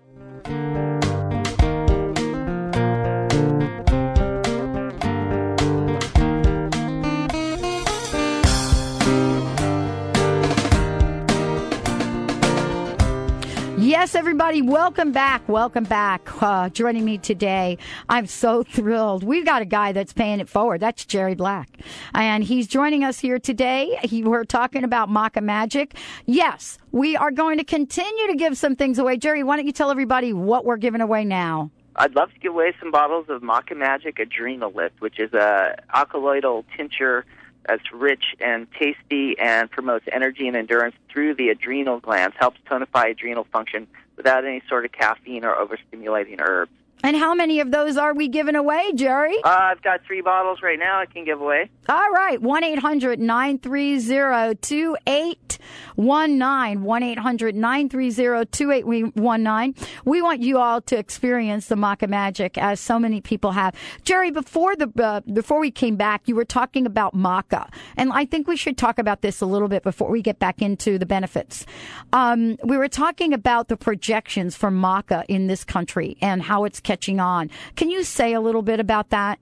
[14.09, 15.47] Yes, everybody, welcome back.
[15.51, 16.43] Welcome back.
[16.43, 17.77] Uh, joining me today,
[18.09, 19.23] I'm so thrilled.
[19.23, 20.81] We've got a guy that's paying it forward.
[20.81, 21.69] That's Jerry Black.
[22.15, 23.99] And he's joining us here today.
[24.03, 25.95] He, we're talking about Maca Magic.
[26.25, 29.19] Yes, we are going to continue to give some things away.
[29.19, 31.71] Jerry, why don't you tell everybody what we're giving away now?
[31.97, 35.77] I'd love to give away some bottles of Maca Magic Adrenal Lift, which is a
[35.95, 37.27] alkaloidal tincture
[37.69, 43.11] that's rich and tasty and promotes energy and endurance through the adrenal glands, helps tonify
[43.11, 46.73] adrenal function without any sort of caffeine or overstimulating herbs.
[47.03, 49.37] And how many of those are we giving away, Jerry?
[49.45, 51.71] Uh, I've got three bottles right now I can give away.
[51.89, 52.43] All right.
[52.43, 56.83] 1 800 930 2819.
[56.83, 59.75] 1 800 930 2819.
[60.05, 63.75] We want you all to experience the Maca Magic as so many people have.
[64.05, 67.69] Jerry, before the uh, before we came back, you were talking about Maca.
[67.97, 70.61] And I think we should talk about this a little bit before we get back
[70.61, 71.65] into the benefits.
[72.13, 76.81] Um, we were talking about the projections for Maca in this country and how it's
[76.89, 77.51] catching on.
[77.77, 79.39] Can you say a little bit about that?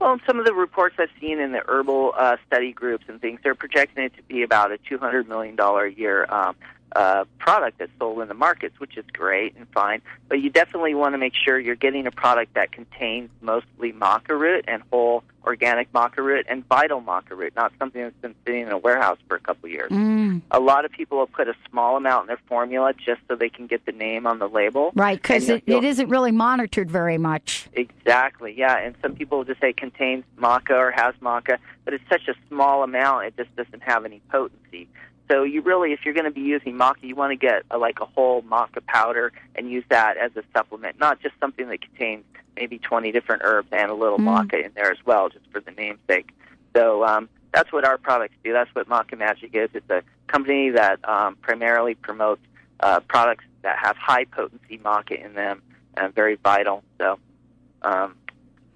[0.00, 3.38] Well, some of the reports I've seen in the herbal uh, study groups and things,
[3.44, 6.56] they're projecting it to be about a $200 million a year um,
[6.96, 10.02] uh, product that's sold in the markets, which is great and fine.
[10.28, 14.36] But you definitely want to make sure you're getting a product that contains mostly maca
[14.36, 18.62] root and whole organic maca root and vital maca root, not something that's been sitting
[18.62, 19.90] in a warehouse for a couple of years.
[19.92, 20.21] Mm.
[20.50, 23.48] A lot of people will put a small amount in their formula just so they
[23.48, 24.92] can get the name on the label.
[24.94, 27.68] Right, because it, it isn't really monitored very much.
[27.74, 28.78] Exactly, yeah.
[28.78, 32.34] And some people will just say contains maca or has maca, but it's such a
[32.48, 34.88] small amount, it just doesn't have any potency.
[35.30, 37.78] So you really, if you're going to be using maca, you want to get a,
[37.78, 41.80] like a whole maca powder and use that as a supplement, not just something that
[41.80, 42.24] contains
[42.56, 44.48] maybe 20 different herbs and a little Mm.
[44.50, 46.30] maca in there as well, just for the namesake.
[46.76, 48.52] So um, that's what our products do.
[48.52, 49.70] That's what Maca Magic is.
[49.74, 52.42] It's a company that um, primarily promotes
[52.80, 55.62] uh, products that have high potency maca in them
[55.96, 56.82] and very vital.
[56.98, 57.18] So
[57.82, 58.14] um,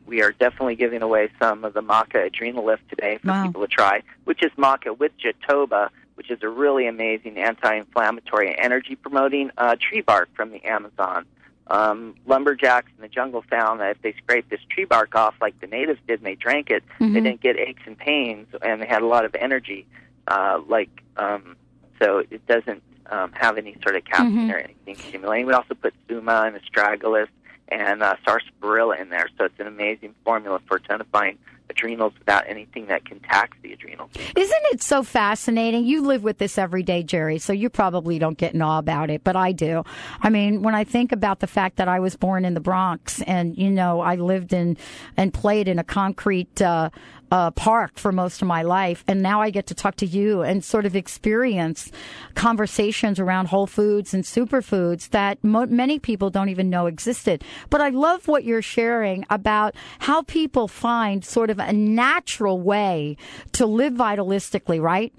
[0.06, 3.46] we are definitely giving away some of the maca adrenal lift today for Wow.
[3.46, 8.58] people to try, which is maca with jatoba, which is a really amazing anti-inflammatory and
[8.60, 11.26] energy promoting uh, tree bark from the Amazon.
[11.68, 15.61] Um, lumberjacks in the jungle found that if they scraped this tree bark off like
[15.61, 17.14] the natives did and they drank it, they Mhm.
[17.14, 19.87] didn't get aches and pains and they had a lot of energy.
[20.29, 21.57] Uh, like um,
[22.00, 24.52] so, it doesn't um, have any sort of caffeine Mhm.
[24.52, 25.46] or anything stimulating.
[25.46, 27.29] We also put suma and astragalus
[27.68, 31.37] and uh, sarsaparilla in there, so it's an amazing formula for tonifying
[31.70, 34.11] adrenals without anything that can tax the adrenals.
[34.37, 35.85] Isn't it so fascinating?
[35.85, 39.11] You live with this every day, Jerry, so you probably don't get in awe about
[39.11, 39.85] it, but I do.
[40.20, 43.22] I mean, when I think about the fact that I was born in the Bronx
[43.22, 44.76] and, you know, I lived in
[45.16, 46.90] and played in a concrete, uh,
[47.31, 49.05] uh, park for most of my life.
[49.09, 51.90] And now I get to talk to you and sort of experience
[52.35, 57.42] conversations around whole foods and superfoods that mo- many people don't even know existed.
[57.70, 63.16] But I love what you're sharing about how people find sort of a natural way
[63.52, 65.12] to live vitalistically, right?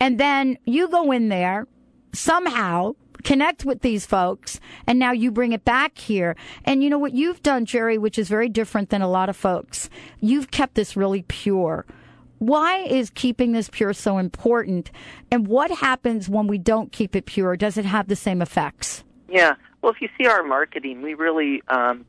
[0.00, 1.66] And then you go in there
[2.12, 6.36] somehow connect with these folks and now you bring it back here.
[6.64, 9.36] And you know what you've done jerry which is very different than a lot of
[9.36, 11.84] folks you've kept this really pure.
[12.38, 14.90] Why is keeping this pure so important?
[15.30, 17.56] And what happens when we don't keep it pure?
[17.56, 19.04] Does it have the same effects?
[19.28, 19.54] Yeah.
[19.80, 22.04] Well, if you see our marketing, we really um,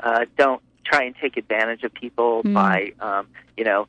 [0.00, 2.54] uh, don't try and take advantage of people Mm.
[2.54, 3.86] by, um, you know,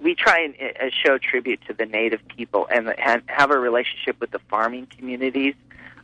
[0.00, 2.92] we try and uh, show tribute to the native people and,
[3.26, 5.54] have a relationship with the farming communities.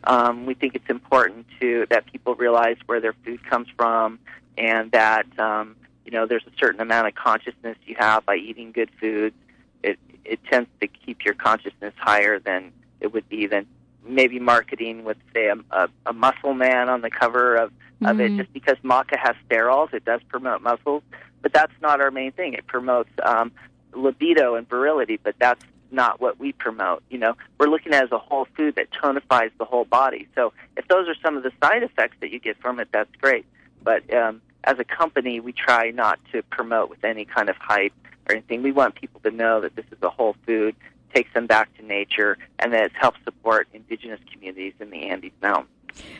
[0.04, 4.18] Um, we think it's important to that people realize where their food comes from
[4.56, 8.72] and that um, you know there's a certain amount of consciousness you have by eating
[8.72, 9.36] good foods.
[9.82, 13.66] It it tends to keep your consciousness higher than it would be than
[14.04, 17.72] maybe marketing with say a, a, a muscle man on the cover of
[18.02, 18.20] of Mhm.
[18.20, 21.02] it just because maca has sterols it does promote muscles
[21.42, 22.52] but that's not our main thing.
[22.52, 23.50] It promotes um,
[23.94, 27.36] libido and virility but that's not what we promote you know?
[27.58, 30.28] We're looking at it as a whole food that tonifies the whole body.
[30.34, 33.14] So if those are some of the side effects that you get from it that's
[33.20, 33.44] great.
[33.82, 37.92] But um, as a company we try not to promote with any kind of hype
[38.28, 38.62] or anything.
[38.62, 40.74] We want people to know that this is a whole food
[41.14, 45.32] takes them back to nature and that it helps support indigenous communities in the Andes
[45.42, 45.68] Mountains.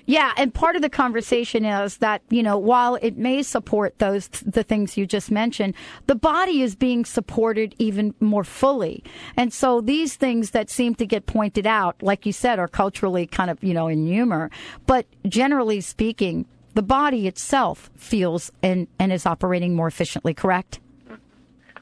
[0.06, 4.28] Yeah, and part of the conversation is that you know while it may support those
[4.28, 5.74] the things you just mentioned,
[6.06, 9.04] the body is being supported even more fully,
[9.36, 13.26] and so these things that seem to get pointed out, like you said, are culturally
[13.26, 14.50] kind of you know in humor,
[14.86, 20.34] but generally speaking, the body itself feels and and is operating more efficiently.
[20.34, 20.80] Correct?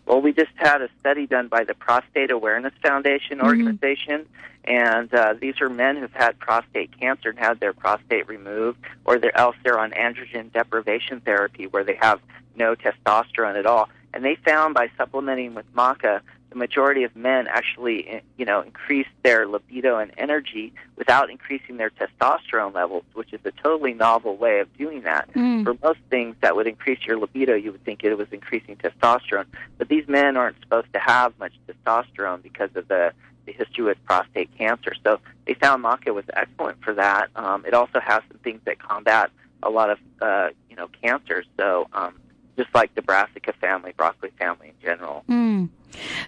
[0.09, 4.25] Well, we just had a study done by the Prostate Awareness Foundation organization,
[4.65, 9.19] and uh, these are men who've had prostate cancer and had their prostate removed, or
[9.19, 12.23] they're, else they're on androgen deprivation therapy where they have
[12.57, 13.91] no testosterone at all.
[14.15, 18.61] And they found by supplementing with maca, the majority of men actually, eh, you know,
[18.61, 24.37] increase their libido and energy without increasing their testosterone levels, which is a totally novel
[24.37, 25.31] way of doing that.
[25.35, 25.65] Mm.
[25.65, 29.47] For most things that would increase your libido, you would think it was increasing testosterone.
[29.77, 33.13] But these men aren't supposed to have much testosterone because of the,
[33.47, 34.95] the history with prostate cancer.
[35.05, 37.29] So they found maca was excellent for that.
[37.37, 39.31] Um, it also has some things that combat
[39.63, 41.47] a lot of, uh, you know, cancers.
[41.59, 42.15] So um,
[42.59, 45.25] just like the brassica family, broccoli family in general.
[45.31, 45.69] Mm.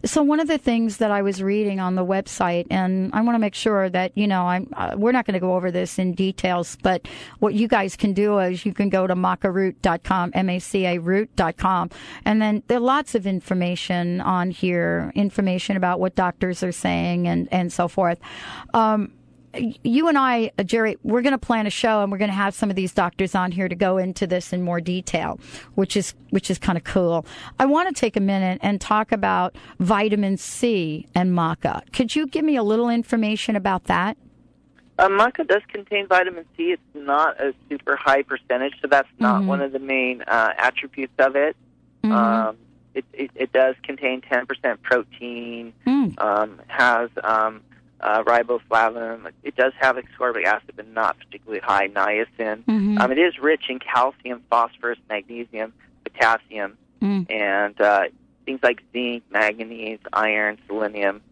[0.04, 3.34] So one of the things that I was reading on the website, and I want
[3.34, 5.98] to make sure that you know, I'm uh, we're not going to go over this
[5.98, 7.06] in details, but
[7.40, 11.90] what you guys can do is you can go to macaroot.com, m-a-c-a root.com,
[12.24, 17.28] and then there are lots of information on here, information about what doctors are saying
[17.28, 18.18] and and so forth.
[18.72, 19.12] Um,
[19.54, 22.36] you and I, uh, Jerry, we're going to plan a show and we're going to
[22.36, 25.40] have some of these doctors on here to go into this in more detail,
[25.74, 27.26] which is which is kind of cool.
[27.58, 31.82] I want to take a minute and talk about vitamin C and maca.
[31.92, 34.16] Could you give me a little information about that?
[34.98, 36.72] Uh, maca does contain vitamin C.
[36.72, 39.46] It's not a super high percentage, so that's not Mhm.
[39.46, 41.56] one of the main uh, attributes of it.
[42.04, 42.12] Mhm.
[42.12, 42.56] Um,
[42.94, 43.30] it, it.
[43.34, 46.20] It does contain 10% protein, Mm.
[46.22, 47.62] um, has um,
[48.02, 49.30] uh, riboflavin.
[49.42, 52.64] It does have ascorbic acid, but not particularly high niacin.
[52.64, 53.00] Mhm.
[53.00, 55.72] Um, it is rich in calcium, phosphorus, magnesium,
[56.04, 57.30] potassium, Mm.
[57.30, 58.04] and uh,
[58.44, 61.22] things like zinc, manganese, iron, selenium.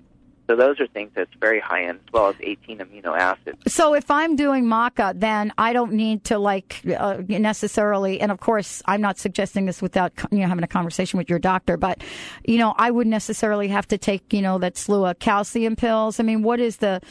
[0.48, 3.58] So those are things that's very high end, as well as 18 amino acids.
[3.66, 8.18] So if I'm doing maca, then I don't need to like uh, necessarily.
[8.18, 11.38] And of course, I'm not suggesting this without you know having a conversation with your
[11.38, 11.76] doctor.
[11.76, 12.02] But
[12.46, 16.18] you know, I wouldn't necessarily have to take you know that slew of calcium pills.
[16.18, 17.02] I mean, what is the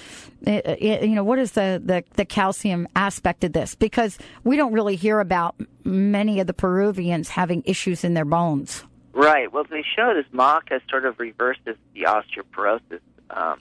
[0.42, 3.76] you know what is the, the the calcium aspect of this?
[3.76, 8.84] Because we don't really hear about many of the Peruvians having issues in their bones.
[9.14, 9.52] Right.
[9.52, 13.00] Well, they showed is maca sort of reverses the osteoporosis
[13.30, 13.60] um,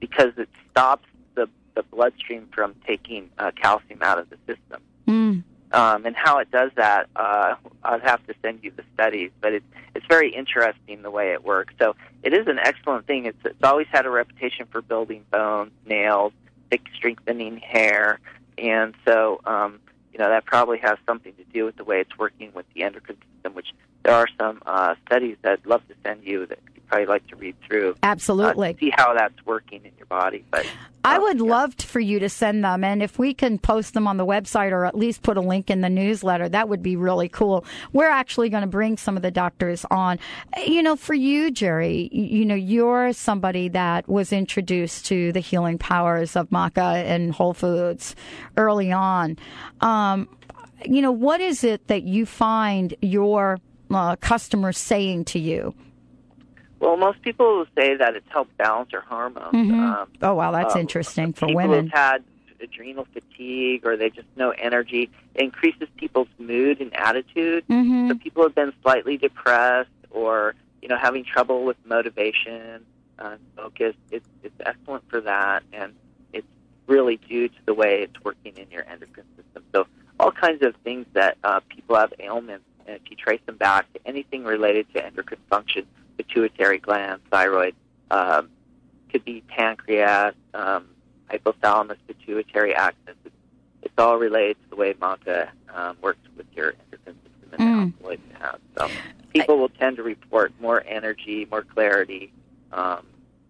[0.00, 4.82] because it stops the, the bloodstream from taking uh, calcium out of the system.
[5.06, 5.44] Mm.
[5.72, 9.54] Um, and how it does that, uh, I'd have to send you the studies, but
[9.54, 11.74] it's it's very interesting the way it works.
[11.78, 13.24] So it is an excellent thing.
[13.24, 16.34] It's it's always had a reputation for building bones, nails,
[16.70, 18.20] thick strengthening hair,
[18.58, 19.80] and so um,
[20.12, 22.82] you know that probably has something to do with the way it's working with the
[22.82, 23.54] endocrine system.
[23.54, 26.58] Which there are some uh, studies that I'd love to send you that
[26.92, 27.96] probably like to read through.
[28.02, 28.70] Absolutely.
[28.70, 30.66] Uh, see how that's working in your body, but.
[31.04, 34.18] I would love for you to send them, and if we can post them on
[34.18, 37.28] the website or at least put a link in the newsletter, that would be really
[37.28, 37.64] cool.
[37.92, 40.20] We're actually going to bring some of the doctors on.
[40.64, 45.76] You know, for you, Jerry, you know, you're somebody that was introduced to the healing
[45.76, 48.14] powers of maca and Whole Foods
[48.56, 49.38] early on.
[49.80, 50.28] Um,
[50.84, 53.58] you know, what is it that you find your
[53.90, 55.74] uh, customers saying to you?
[56.82, 59.54] Well, most people will say that it's helped balance their hormones.
[59.54, 59.72] Mhm.
[59.78, 61.84] Um, oh, wow, that's uh, interesting for women.
[61.84, 62.24] who've had
[62.60, 65.08] adrenal fatigue or they just no energy.
[65.36, 67.64] It increases people's mood and attitude.
[67.68, 68.08] Mhm.
[68.08, 72.84] So people have been slightly depressed or you know having trouble with motivation,
[73.20, 73.94] uh, focus.
[74.10, 75.94] It's it's excellent for that, and
[76.32, 76.48] it's
[76.88, 79.62] really due to the way it's working in your endocrine system.
[79.72, 79.86] So
[80.18, 83.92] all kinds of things that uh, people have ailments, and if you trace them back
[83.92, 85.86] to anything related to endocrine function,
[86.16, 87.74] pituitary gland, thyroid,
[88.10, 88.48] um,
[89.10, 90.88] could be pancreas, um,
[91.30, 93.14] hypothalamus, pituitary axis.
[93.24, 93.34] It's,
[93.82, 97.98] it's all related to the way maca um, works with your endocrine system and Mm.
[97.98, 98.58] the has.
[98.76, 98.88] So
[99.32, 102.32] people will tend to report more energy, more clarity,
[102.72, 103.06] um,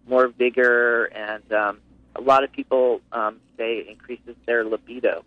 [0.07, 1.79] more vigor, and um,
[2.15, 5.23] a lot of people um, say it increases their libido.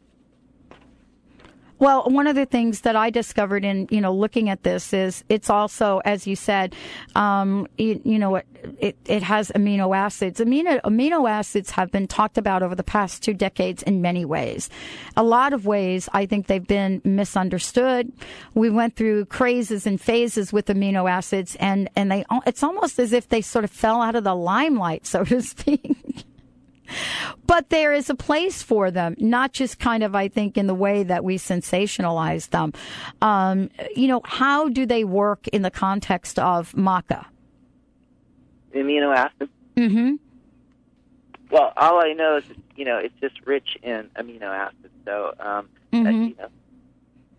[1.78, 5.24] Well, one of the things that I discovered in you know looking at this is
[5.28, 6.74] it's also, as you said,
[7.14, 8.46] um, it, you know it,
[8.78, 10.40] it, it has amino acids.
[10.40, 14.70] Amino amino acids have been talked about over the past two decades in many ways.
[15.16, 18.10] A lot of ways, I think they've been misunderstood.
[18.54, 23.12] We went through crazes and phases with amino acids, and and they it's almost as
[23.12, 26.24] if they sort of fell out of the limelight, so to speak.
[27.46, 30.74] But there is a place for them, not just kind of, I think, in the
[30.74, 32.72] way that we sensationalize them.
[33.22, 37.26] Um, you know, how do they work in the context of maca?
[38.74, 39.50] Amino acids?
[39.76, 40.14] Mm-hmm.
[41.50, 44.92] Well, all I know is, you know, it's just rich in amino acids.
[45.04, 46.04] So, um, mm-hmm.
[46.04, 46.48] that, you know,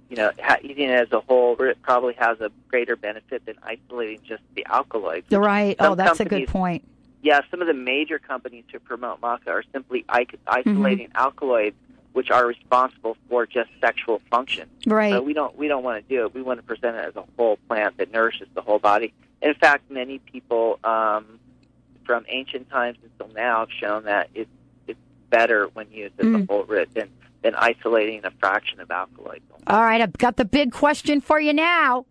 [0.09, 0.31] you know,
[0.61, 4.65] eating it as a whole it probably has a greater benefit than isolating just the
[4.65, 5.29] alkaloids.
[5.29, 5.75] Right.
[5.79, 6.85] Oh, that's a good point
[7.27, 11.17] yeah, some of the major companies who promote maca are simply isolating mm-hmm.
[11.17, 11.75] alkaloids,
[12.13, 14.69] which are responsible for just sexual function.
[14.85, 15.11] Right.
[15.11, 16.33] So we don't we don't want to do it.
[16.33, 19.13] We want to present it as a whole plant that nourishes the whole body.
[19.41, 21.37] In fact, many people um,
[22.05, 24.49] from ancient times until now have shown that it's
[24.87, 24.99] it's
[25.29, 26.43] better when used as mm.
[26.43, 27.09] a whole root than
[27.41, 29.43] than isolating a fraction of alkaloids.
[29.67, 32.05] All right, I've got the big question for you now.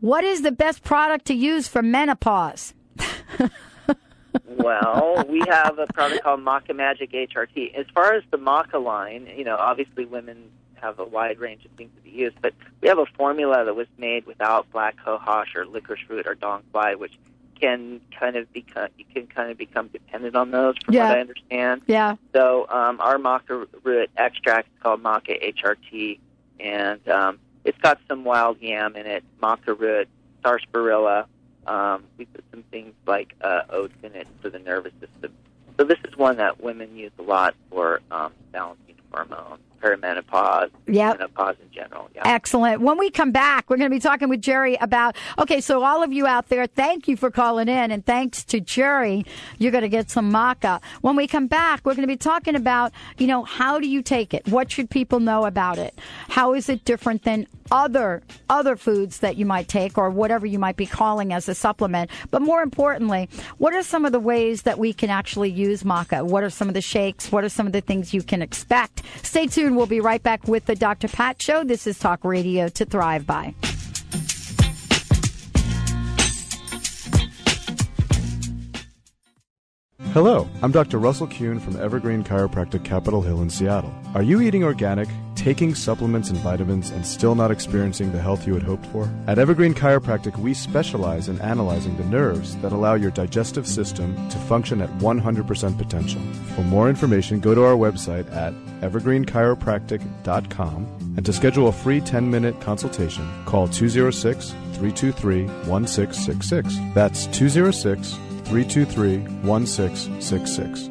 [0.00, 2.72] What is the best product to use for menopause?
[4.48, 7.74] well, we have a product called Maca Magic HRT.
[7.74, 11.70] As far as the Maca line, you know, obviously women have a wide range of
[11.72, 15.54] things to be used, but we have a formula that was made without black cohosh
[15.54, 17.12] or licorice root or dong quai, which
[17.60, 21.08] can kind of become you can kind of become dependent on those from yeah.
[21.08, 21.82] what I understand.
[21.86, 22.16] Yeah.
[22.32, 26.18] So um, our maca root extract is called maca HRT,
[26.60, 30.08] and um, it's got some wild yam in it, maca root,
[30.42, 31.26] sarsaparilla,
[31.68, 35.34] um, we put some things like uh, oats in it for the nervous system.
[35.78, 41.18] So this is one that women use a lot for um, balancing hormones perimenopause, yep.
[41.18, 42.08] menopause in general.
[42.14, 42.22] Yeah.
[42.24, 42.80] Excellent.
[42.80, 46.02] When we come back, we're going to be talking with Jerry about, okay, so all
[46.02, 49.24] of you out there, thank you for calling in, and thanks to Jerry,
[49.58, 50.80] you're going to get some maca.
[51.00, 54.02] When we come back, we're going to be talking about, you know, how do you
[54.02, 54.46] take it?
[54.48, 55.98] What should people know about it?
[56.28, 60.58] How is it different than other other foods that you might take or whatever you
[60.58, 62.10] might be calling as a supplement.
[62.30, 66.24] But more importantly, what are some of the ways that we can actually use maca?
[66.24, 67.30] What are some of the shakes?
[67.30, 69.02] What are some of the things you can expect?
[69.22, 69.76] Stay tuned.
[69.76, 71.08] We'll be right back with the Dr.
[71.08, 71.64] Pat Show.
[71.64, 73.54] This is Talk Radio to Thrive By.
[80.14, 80.98] Hello, I'm Dr.
[80.98, 83.94] Russell Kuhn from Evergreen Chiropractic Capitol Hill in Seattle.
[84.14, 88.54] Are you eating organic, taking supplements and vitamins, and still not experiencing the health you
[88.54, 89.06] had hoped for?
[89.26, 94.38] At Evergreen Chiropractic, we specialize in analyzing the nerves that allow your digestive system to
[94.38, 96.22] function at 100% potential.
[96.56, 100.86] For more information, go to our website at evergreenchiropractic.com
[101.18, 106.76] and to schedule a free 10 minute consultation, call 206 323 1666.
[106.94, 110.88] That's 206 323 1666.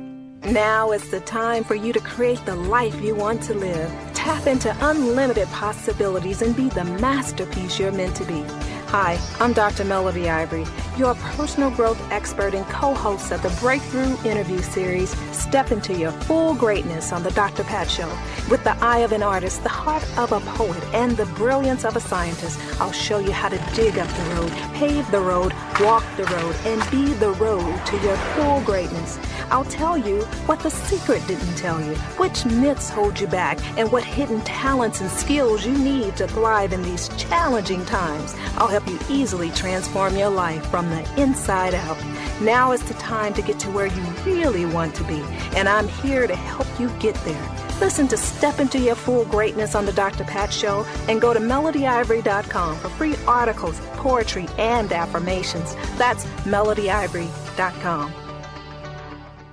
[0.54, 3.92] Now is the time for you to create the life you want to live.
[4.14, 8.46] Tap into unlimited possibilities and be the masterpiece you're meant to be.
[8.92, 9.84] Hi, I'm Dr.
[9.84, 10.64] Melody Ivory,
[10.98, 16.12] your personal growth expert and co host of the Breakthrough Interview Series, Step into Your
[16.12, 17.66] Full Greatness on The Dr.
[17.66, 18.10] Pat Show.
[18.50, 21.98] With the eye of an artist, the heart of a poet, and the brilliance of
[21.98, 26.06] a scientist, I'll show you how to dig up the road, pave the road, walk
[26.16, 29.20] the road, and be the road to your full greatness.
[29.50, 33.92] I'll tell you what the secret didn't tell you, which myths hold you back, and
[33.92, 38.36] what hidden talents and skills you need to thrive in these challenging times.
[38.58, 41.98] I'll help you easily transform your life from the inside out.
[42.42, 45.22] Now is the time to get to where you really want to be,
[45.56, 47.68] and I'm here to help you get there.
[47.80, 50.24] Listen to Step Into Your Full Greatness on The Dr.
[50.24, 55.76] Pat Show and go to melodyivory.com for free articles, poetry, and affirmations.
[55.98, 58.27] That's melodyivory.com.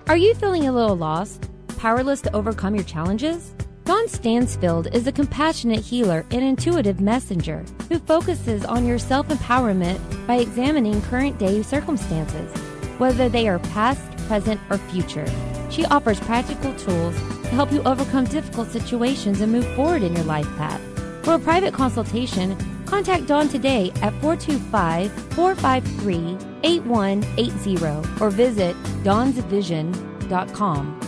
[0.06, 1.48] Are you feeling a little lost?
[1.78, 3.54] Powerless to overcome your challenges?
[3.86, 9.98] Dawn Stansfield is a compassionate healer and intuitive messenger who focuses on your self empowerment
[10.26, 12.52] by examining current day circumstances,
[12.98, 15.26] whether they are past, present, or future.
[15.70, 20.24] She offers practical tools to help you overcome difficult situations and move forward in your
[20.24, 20.82] life path.
[21.24, 31.00] For a private consultation, contact Dawn today at 425 453 8180 or visit dawnsvision.com.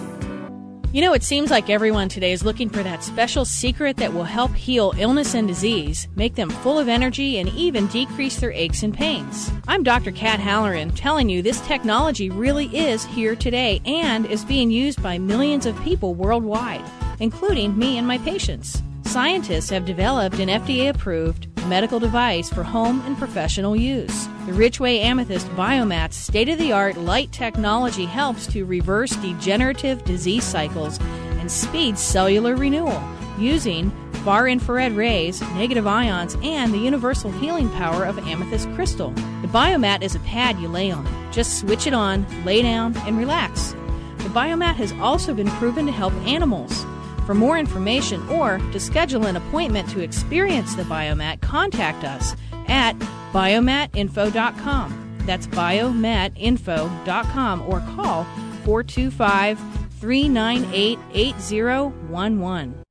[0.93, 4.25] You know, it seems like everyone today is looking for that special secret that will
[4.25, 8.83] help heal illness and disease, make them full of energy, and even decrease their aches
[8.83, 9.51] and pains.
[9.69, 10.11] I'm Dr.
[10.11, 15.19] Kat Halloran telling you this technology really is here today and is being used by
[15.19, 16.85] millions of people worldwide,
[17.21, 18.83] including me and my patients.
[19.05, 24.27] Scientists have developed an FDA approved medical device for home and professional use.
[24.47, 30.45] The Richway Amethyst Biomat's state of the art light technology helps to reverse degenerative disease
[30.45, 30.99] cycles
[31.39, 33.03] and speed cellular renewal
[33.39, 33.91] using
[34.25, 39.11] far infrared rays, negative ions, and the universal healing power of amethyst crystal.
[39.11, 41.07] The biomat is a pad you lay on.
[41.33, 43.73] Just switch it on, lay down, and relax.
[44.19, 46.85] The biomat has also been proven to help animals.
[47.27, 52.37] For more information or to schedule an appointment to experience the Biomat, contact us
[52.69, 52.97] at
[53.33, 55.19] biomatinfo.com.
[55.27, 58.23] That's biomatinfo.com or call
[58.65, 59.59] 425
[59.99, 62.86] 398 8011.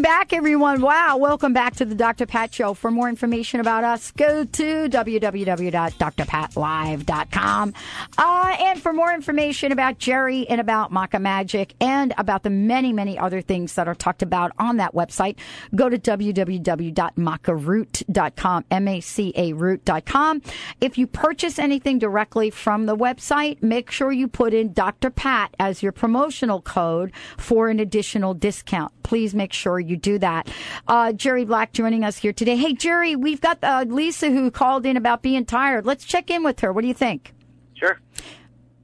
[0.00, 0.80] Welcome back, everyone.
[0.80, 2.24] Wow, welcome back to the Dr.
[2.24, 2.72] Pat Show.
[2.72, 7.74] For more information about us, go to www.drpatlive.com.
[8.16, 12.94] Uh, and for more information about Jerry and about Maca Magic and about the many,
[12.94, 15.36] many other things that are talked about on that website,
[15.74, 20.42] go to www.macaroot.com, M-A-C-A root.com.
[20.80, 25.10] If you purchase anything directly from the website, make sure you put in Dr.
[25.10, 28.94] Pat as your promotional code for an additional discount.
[29.02, 30.48] Please make sure you do that.
[30.86, 32.56] Uh, Jerry Black joining us here today.
[32.56, 35.86] Hey, Jerry, we've got uh, Lisa who called in about being tired.
[35.86, 36.72] Let's check in with her.
[36.72, 37.32] What do you think?
[37.74, 37.98] Sure.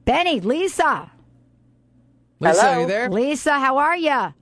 [0.05, 1.11] Benny, Lisa.
[2.39, 2.73] Lisa, Hello?
[2.73, 3.09] are you there?
[3.09, 4.33] Lisa, how are you?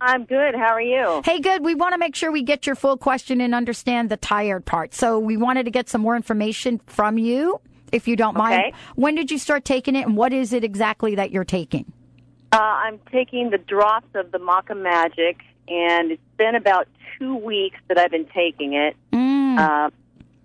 [0.00, 0.54] I'm good.
[0.54, 1.22] How are you?
[1.24, 1.64] Hey, good.
[1.64, 4.92] We want to make sure we get your full question and understand the tired part.
[4.92, 7.60] So we wanted to get some more information from you,
[7.92, 8.60] if you don't mind.
[8.60, 8.72] Okay.
[8.94, 11.90] When did you start taking it, and what is it exactly that you're taking?
[12.52, 15.38] Uh, I'm taking the drops of the Maca Magic,
[15.68, 16.88] and it's been about
[17.18, 18.96] two weeks that I've been taking it.
[19.12, 19.58] Mm.
[19.58, 19.90] Uh,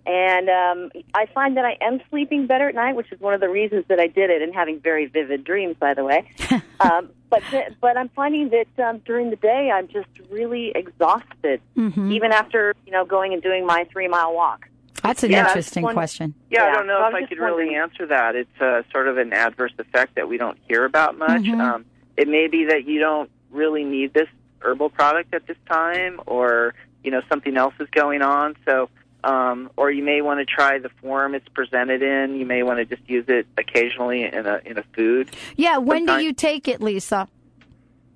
[0.04, 3.40] and um, I find that I am sleeping better at night, which is one of
[3.40, 6.28] the reasons that I did it, and having very vivid dreams, by the way.
[6.80, 11.60] um, but th- but I'm finding that um, during the day I'm just really exhausted,
[11.76, 12.10] Mm-hmm.
[12.12, 14.66] even after you know going and doing my three mile walk.
[15.04, 16.34] That's an Yeah, interesting one- question.
[16.50, 18.34] Yeah, I don't know so I if I just could really answer that.
[18.36, 21.42] It's uh, sort of an adverse effect that we don't hear about much.
[21.42, 21.60] Mhm.
[21.60, 21.84] Um,
[22.16, 24.28] it may be that you don't really need this
[24.62, 28.56] herbal product at this time, or you know something else is going on.
[28.66, 28.88] So,
[29.24, 32.36] um, or you may want to try the form it's presented in.
[32.36, 35.30] You may want to just use it occasionally in a in a food.
[35.56, 37.28] Yeah, when do you take it, Lisa?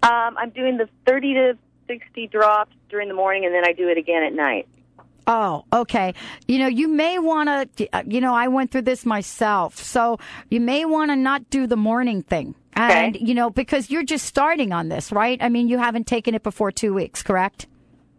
[0.03, 3.88] Um, I'm doing the 30 to 60 drops during the morning, and then I do
[3.88, 4.68] it again at night.
[5.27, 6.14] Oh, okay.
[6.47, 9.77] You know, you may want to, uh, you know, I went through this myself.
[9.79, 10.18] So
[10.51, 12.55] you may want to not do the morning thing.
[12.77, 15.39] And, you know, because you're just starting on this, right?
[15.43, 17.66] I mean, you haven't taken it before two weeks, correct?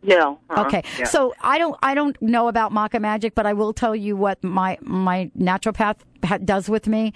[0.03, 0.39] No.
[0.49, 0.65] uh-uh.
[0.65, 0.83] Okay.
[1.05, 4.43] So I don't I don't know about Maca Magic, but I will tell you what
[4.43, 7.13] my my naturopath ha- does with me.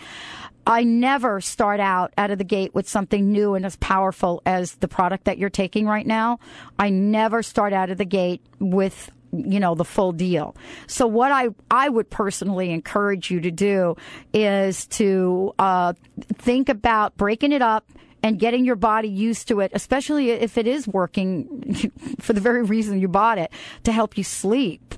[0.67, 4.73] I never start out out of the gate with something new and as powerful as
[4.75, 6.39] the product that you're taking right now.
[6.77, 10.55] I never start out of the gate with you know the full deal.
[10.87, 13.95] So what I I would personally encourage you to do
[14.33, 15.93] is to uh,
[16.33, 17.85] think about breaking it up
[18.23, 22.63] and getting your body used to it, especially if it is working for the very
[22.63, 23.51] reason you bought it
[23.83, 24.95] to help you sleep.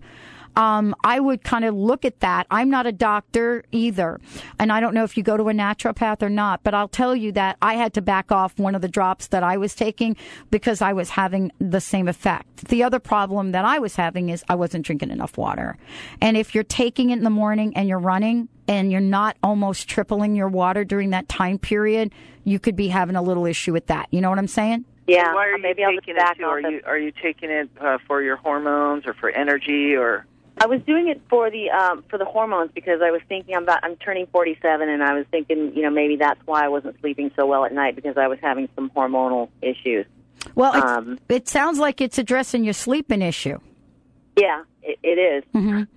[0.55, 2.47] Um, I would kind of look at that.
[2.51, 4.19] I'm not a doctor either.
[4.59, 7.15] And I don't know if you go to a naturopath or not, but I'll tell
[7.15, 10.15] you that I had to back off one of the drops that I was taking
[10.51, 12.67] because I was having the same effect.
[12.67, 15.77] The other problem that I was having is I wasn't drinking enough water.
[16.21, 19.87] And if you're taking it in the morning and you're running and you're not almost
[19.87, 22.11] tripling your water during that time period,
[22.43, 24.07] you could be having a little issue with that.
[24.11, 24.85] You know what I'm saying?
[25.07, 25.33] Yeah.
[25.33, 26.45] Why are maybe you I'll just taking back it to?
[26.45, 30.25] off Are you are you taking it uh, for your hormones or for energy or?
[30.57, 33.63] I was doing it for the um, for the hormones because I was thinking I'm
[33.63, 36.99] about I'm turning 47 and I was thinking you know maybe that's why I wasn't
[37.01, 40.05] sleeping so well at night because I was having some hormonal issues.
[40.55, 43.59] Well, it's, Um, it sounds like it's addressing your sleeping issue.
[44.37, 45.43] Yeah, it, it is.
[45.55, 45.87] Mhm.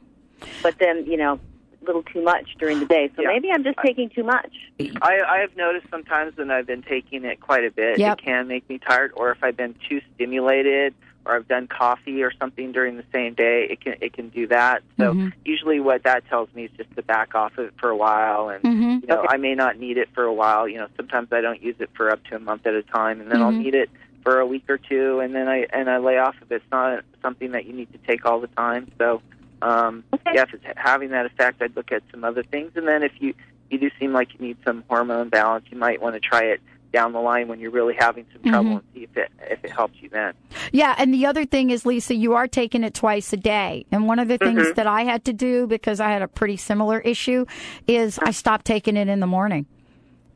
[0.62, 1.38] But then you know
[1.82, 3.28] a little too much during the day, so Yeah.
[3.28, 4.50] maybe I'm just taking too much.
[4.80, 8.18] I, I have noticed sometimes when I've been taking it quite a bit, Yep.
[8.18, 9.12] it can make me tired.
[9.16, 10.94] Or if I've been too stimulated,
[11.26, 14.46] or I've done coffee or something during the same day, it can it can do
[14.46, 14.82] that.
[14.98, 15.32] So Mhm.
[15.44, 18.48] usually, what that tells me is just to back off of it for a while,
[18.48, 19.02] and Mhm.
[19.02, 20.68] you know I may not need it for a while.
[20.68, 23.20] You know, sometimes I don't use it for up to a month at a time,
[23.20, 23.58] and then I'll Mhm.
[23.58, 23.90] need it
[24.22, 26.56] for a week or two, and then I and I lay off of it.
[26.56, 28.90] It's not something that you need to take all the time.
[28.98, 29.20] So,
[29.62, 32.72] um, yeah, if it's having that effect, I'd look at some other things.
[32.76, 33.34] And then if you
[33.68, 36.60] you do seem like you need some hormone balance, you might want to try it
[36.93, 38.72] down the line when you're really having some trouble Mhm.
[38.74, 40.32] and see if it if it helps you then.
[40.72, 43.87] Yeah, and the other thing is, Lisa, you are taking it twice a day.
[43.93, 44.74] And one of the things Mhm.
[44.74, 47.45] that I had to do because I had a pretty similar issue
[47.87, 49.66] is I stopped taking it in the morning.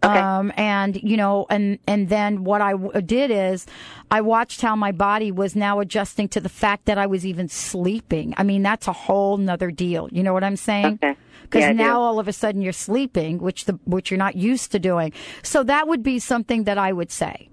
[0.02, 3.66] Um, and you know, and and then what I w- did is
[4.10, 7.48] I watched how my body was now adjusting to the fact that I was even
[7.48, 8.32] sleeping.
[8.38, 10.08] I mean, that's a whole nother deal.
[10.10, 10.94] You know what I'm saying?
[11.04, 11.16] Okay.
[11.42, 11.76] Because Yeah, I do.
[11.78, 15.12] now all of a sudden you're sleeping, which the which you're not used to doing.
[15.42, 17.49] So that would be something that I would say.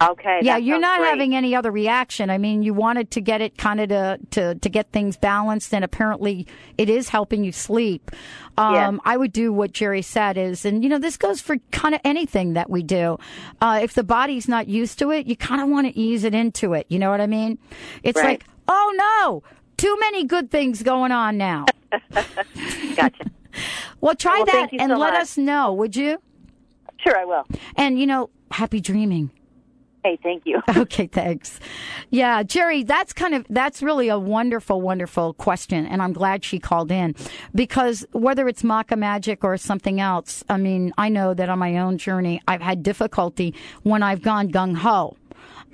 [0.00, 0.38] Okay.
[0.42, 1.08] Yeah, you're not great.
[1.10, 2.30] having any other reaction.
[2.30, 5.74] I mean, you wanted to get it kind of to, to, to get things balanced,
[5.74, 6.46] and apparently
[6.76, 8.12] it is helping you sleep.
[8.56, 11.94] Um, I would do what Jerry said is, and you know, this goes for kind
[11.96, 13.18] of anything that we do.
[13.60, 16.34] Uh, if the body's not used to it, you kind of want to ease it
[16.34, 16.86] into it.
[16.88, 17.58] You know what I mean?
[18.04, 18.40] It's Right.
[18.40, 19.42] like, oh no,
[19.76, 21.66] too many good things going on now.
[22.96, 23.24] gotcha.
[24.00, 25.22] Well, try Well, that and so let much.
[25.22, 26.18] us know, would you?
[26.98, 27.44] Sure, I will.
[27.74, 29.30] And you know, happy dreaming.
[30.04, 30.60] Hey, thank you.
[30.76, 31.58] Okay, thanks.
[32.10, 36.58] Yeah, Jerry, that's kind of that's really a wonderful, wonderful question, and I'm glad she
[36.58, 37.14] called in
[37.54, 41.78] because whether it's maca magic or something else, I mean, I know that on my
[41.78, 45.16] own journey, I've had difficulty when I've gone gung ho,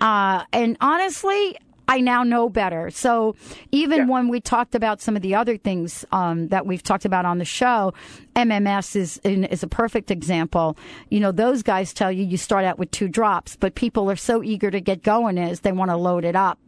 [0.00, 1.56] uh, and honestly.
[1.88, 2.90] I now know better.
[2.90, 3.36] So
[3.72, 7.24] even when we talked about some of the other things um, that we've talked about
[7.24, 7.92] on the show,
[8.36, 10.76] MMS is is a perfect example.
[11.10, 14.16] You know, those guys tell you you start out with two drops, but people are
[14.16, 16.58] so eager to get going is they want to load it up.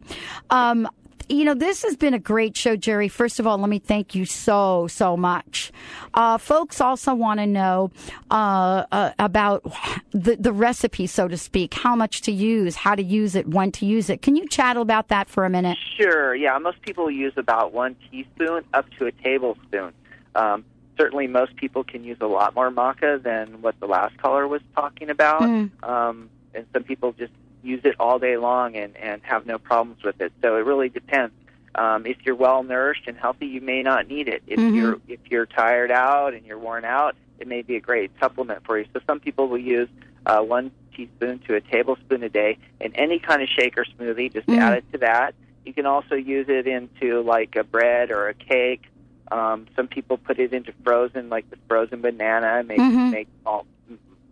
[0.49, 0.87] Um,
[1.29, 3.07] you know, this has been a great show, Jerry.
[3.07, 5.71] First of all, let me thank you so, so much.
[6.13, 7.91] Uh, folks also want to know
[8.31, 9.63] uh, uh, about
[10.11, 13.71] the, the recipe, so to speak, how much to use, how to use it, when
[13.73, 14.21] to use it.
[14.21, 15.77] Can you chat about that for a minute?
[15.97, 16.35] Sure.
[16.35, 19.93] Yeah, most people use about one teaspoon up to a tablespoon.
[20.35, 20.65] Um,
[20.97, 24.61] certainly, most people can use a lot more maca than what the last caller was
[24.75, 25.41] talking about.
[25.41, 25.83] Mm.
[25.83, 27.33] Um, and some people just
[27.63, 30.31] use it all day long and, and have no problems with it.
[30.41, 31.33] So it really depends.
[31.75, 34.41] Um, if you're well nourished and healthy, you may not need it.
[34.47, 34.73] If Mhm.
[34.73, 38.65] you're if you're tired out and you're worn out, it may be a great supplement
[38.65, 38.85] for you.
[38.93, 39.89] So some people will use
[40.25, 44.33] uh, one teaspoon to a tablespoon a day in any kind of shake or smoothie.
[44.33, 44.57] Just Mhm.
[44.57, 45.35] add it to that.
[45.65, 48.81] You can also use it into like a bread or a cake.
[49.31, 53.11] Um, some people put it into frozen, like the frozen banana, and make Mhm.
[53.11, 53.65] make all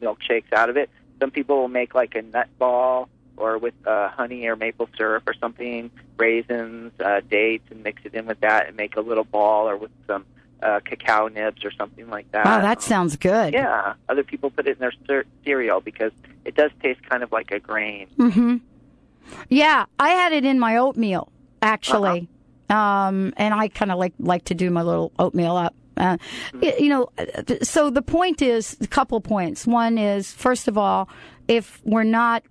[0.02, 0.90] milkshakes out of it.
[1.22, 3.08] Some people will make like a nut ball
[3.38, 8.14] or with uh, honey or maple syrup or something, raisins, uh, dates, and mix it
[8.14, 10.26] in with that and make a little ball or with some
[10.64, 12.46] uh, cacao nibs or something like that.
[12.46, 13.54] Wow, that sounds good.
[13.54, 16.12] Yeah, other people put it in their cer- cereal because
[16.46, 18.08] it does taste kind of like a grain.
[18.18, 18.58] hmm
[19.50, 21.32] Yeah, I had it in my oatmeal
[21.62, 22.30] actually,
[22.70, 25.76] um, and I kind of like like to do my little oatmeal up.
[25.98, 26.18] Uh,
[26.54, 29.66] y- you know, uh, so the point is a couple points.
[29.66, 31.10] One is first of all,
[31.48, 32.44] if we're not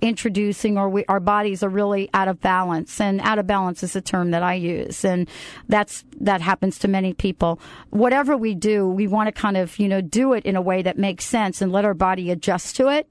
[0.00, 3.00] introducing or we, our bodies are really out of balance.
[3.00, 5.04] And out of balance is a term that I use.
[5.04, 5.28] And
[5.68, 7.60] that's that happens to many people.
[7.90, 10.82] Whatever we do we want to kind of you know do it in a way
[10.82, 13.08] that makes sense and let our body adjust to it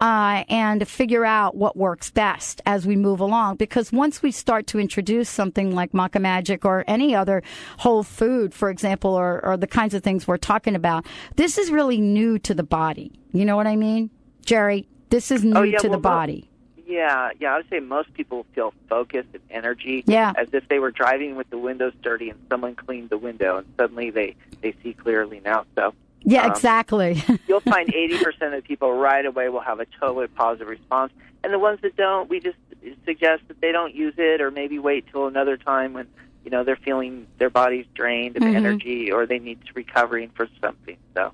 [0.00, 3.56] uh, and figure out what works best as we move along.
[3.56, 7.42] Because once we start to introduce something like maca magic or any other
[7.78, 11.04] whole food for example or, or the kinds of things we're talking about
[11.36, 13.12] this is really new to the body.
[13.32, 14.10] You know what I mean?
[14.44, 16.48] Jerry this is new Oh, yeah, to the well, body.
[16.86, 17.52] Yeah, yeah.
[17.54, 20.32] I would say most people feel focused and energy, Yeah.
[20.36, 23.66] as if they were driving with the windows dirty and someone cleaned the window, and
[23.78, 25.64] suddenly they they see clearly now.
[25.74, 25.92] So
[26.22, 27.22] Yeah, um, exactly.
[27.48, 31.12] you'll find 80% of people right away will have a totally positive response,
[31.44, 32.56] and the ones that don't, we just
[33.04, 36.06] suggest that they don't use it, or maybe wait till another time when
[36.44, 38.54] you know they're feeling their body's drained of Mhm.
[38.54, 40.96] energy, or they need to recovering for something.
[41.14, 41.32] So.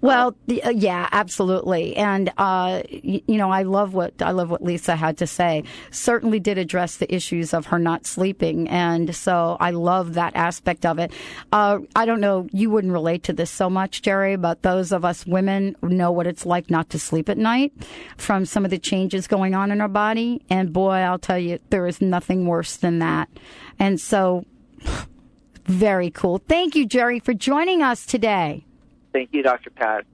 [0.00, 4.96] Well, uh, yeah, absolutely, and uh, you know, I love what I love what Lisa
[4.96, 5.64] had to say.
[5.90, 10.86] Certainly, did address the issues of her not sleeping, and so I love that aspect
[10.86, 11.12] of it.
[11.52, 15.04] Uh, I don't know, you wouldn't relate to this so much, Jerry, but those of
[15.04, 17.72] us women know what it's like not to sleep at night
[18.16, 21.58] from some of the changes going on in our body, and boy, I'll tell you,
[21.70, 23.28] there is nothing worse than that,
[23.78, 24.44] and so.
[25.64, 26.40] Very cool.
[26.48, 28.64] Thank you, Jerry, for joining us today.
[29.18, 29.70] Thank you, Dr.
[29.70, 30.04] Pat.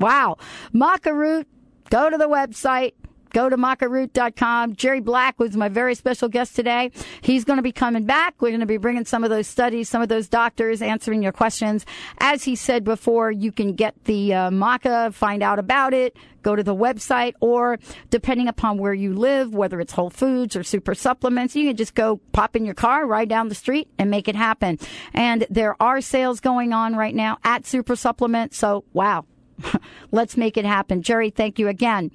[0.00, 0.38] Wow.
[0.72, 1.46] Maca root,
[1.90, 2.94] go to the website,
[3.34, 4.76] Go to macaroot.com.
[4.76, 6.92] Jerry Black was my very special guest today.
[7.20, 8.40] He's going to be coming back.
[8.40, 11.32] We're going to be bringing some of those studies, some of those doctors answering your
[11.32, 11.84] questions.
[12.18, 16.54] As he said before, you can get the uh, maca, find out about it, go
[16.54, 17.80] to the website, or
[18.10, 21.96] depending upon where you live, whether it's Whole Foods or Super Supplements, you can just
[21.96, 24.78] go pop in your car, ride down the street, and make it happen.
[25.12, 28.56] And there are sales going on right now at Super supplements.
[28.58, 29.24] So, wow,
[30.12, 31.02] Let's make it happen.
[31.02, 32.10] Jerry, thank you again.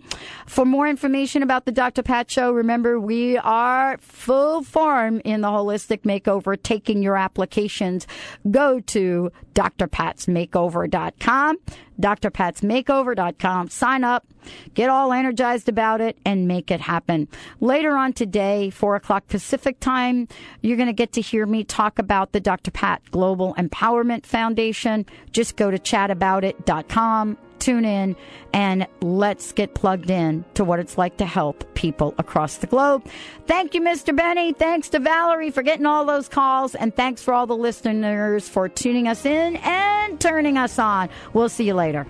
[0.45, 2.03] For more information about the Dr.
[2.03, 8.05] Pat Show, remember we are full form in the holistic makeover, taking your applications.
[8.49, 11.57] Go to drpatsmakeover.com,
[11.99, 13.69] drpatsmakeover.com.
[13.69, 14.25] Sign up,
[14.73, 17.27] get all energized about it, and make it happen.
[17.59, 20.27] Later on today, 4 o'clock Pacific time,
[20.61, 22.71] you're going to get to hear me talk about the Dr.
[22.71, 25.05] Pat Global Empowerment Foundation.
[25.31, 28.15] Just go to chataboutit.com tune in
[28.53, 33.05] and let's get plugged in to what it's like to help people across the globe.
[33.45, 34.15] Thank you, Mr.
[34.15, 34.53] Benny.
[34.53, 36.75] Thanks to Valerie for getting all those calls.
[36.75, 41.09] And thanks for all the listeners for tuning us in and turning us on.
[41.33, 42.07] We'll see you later.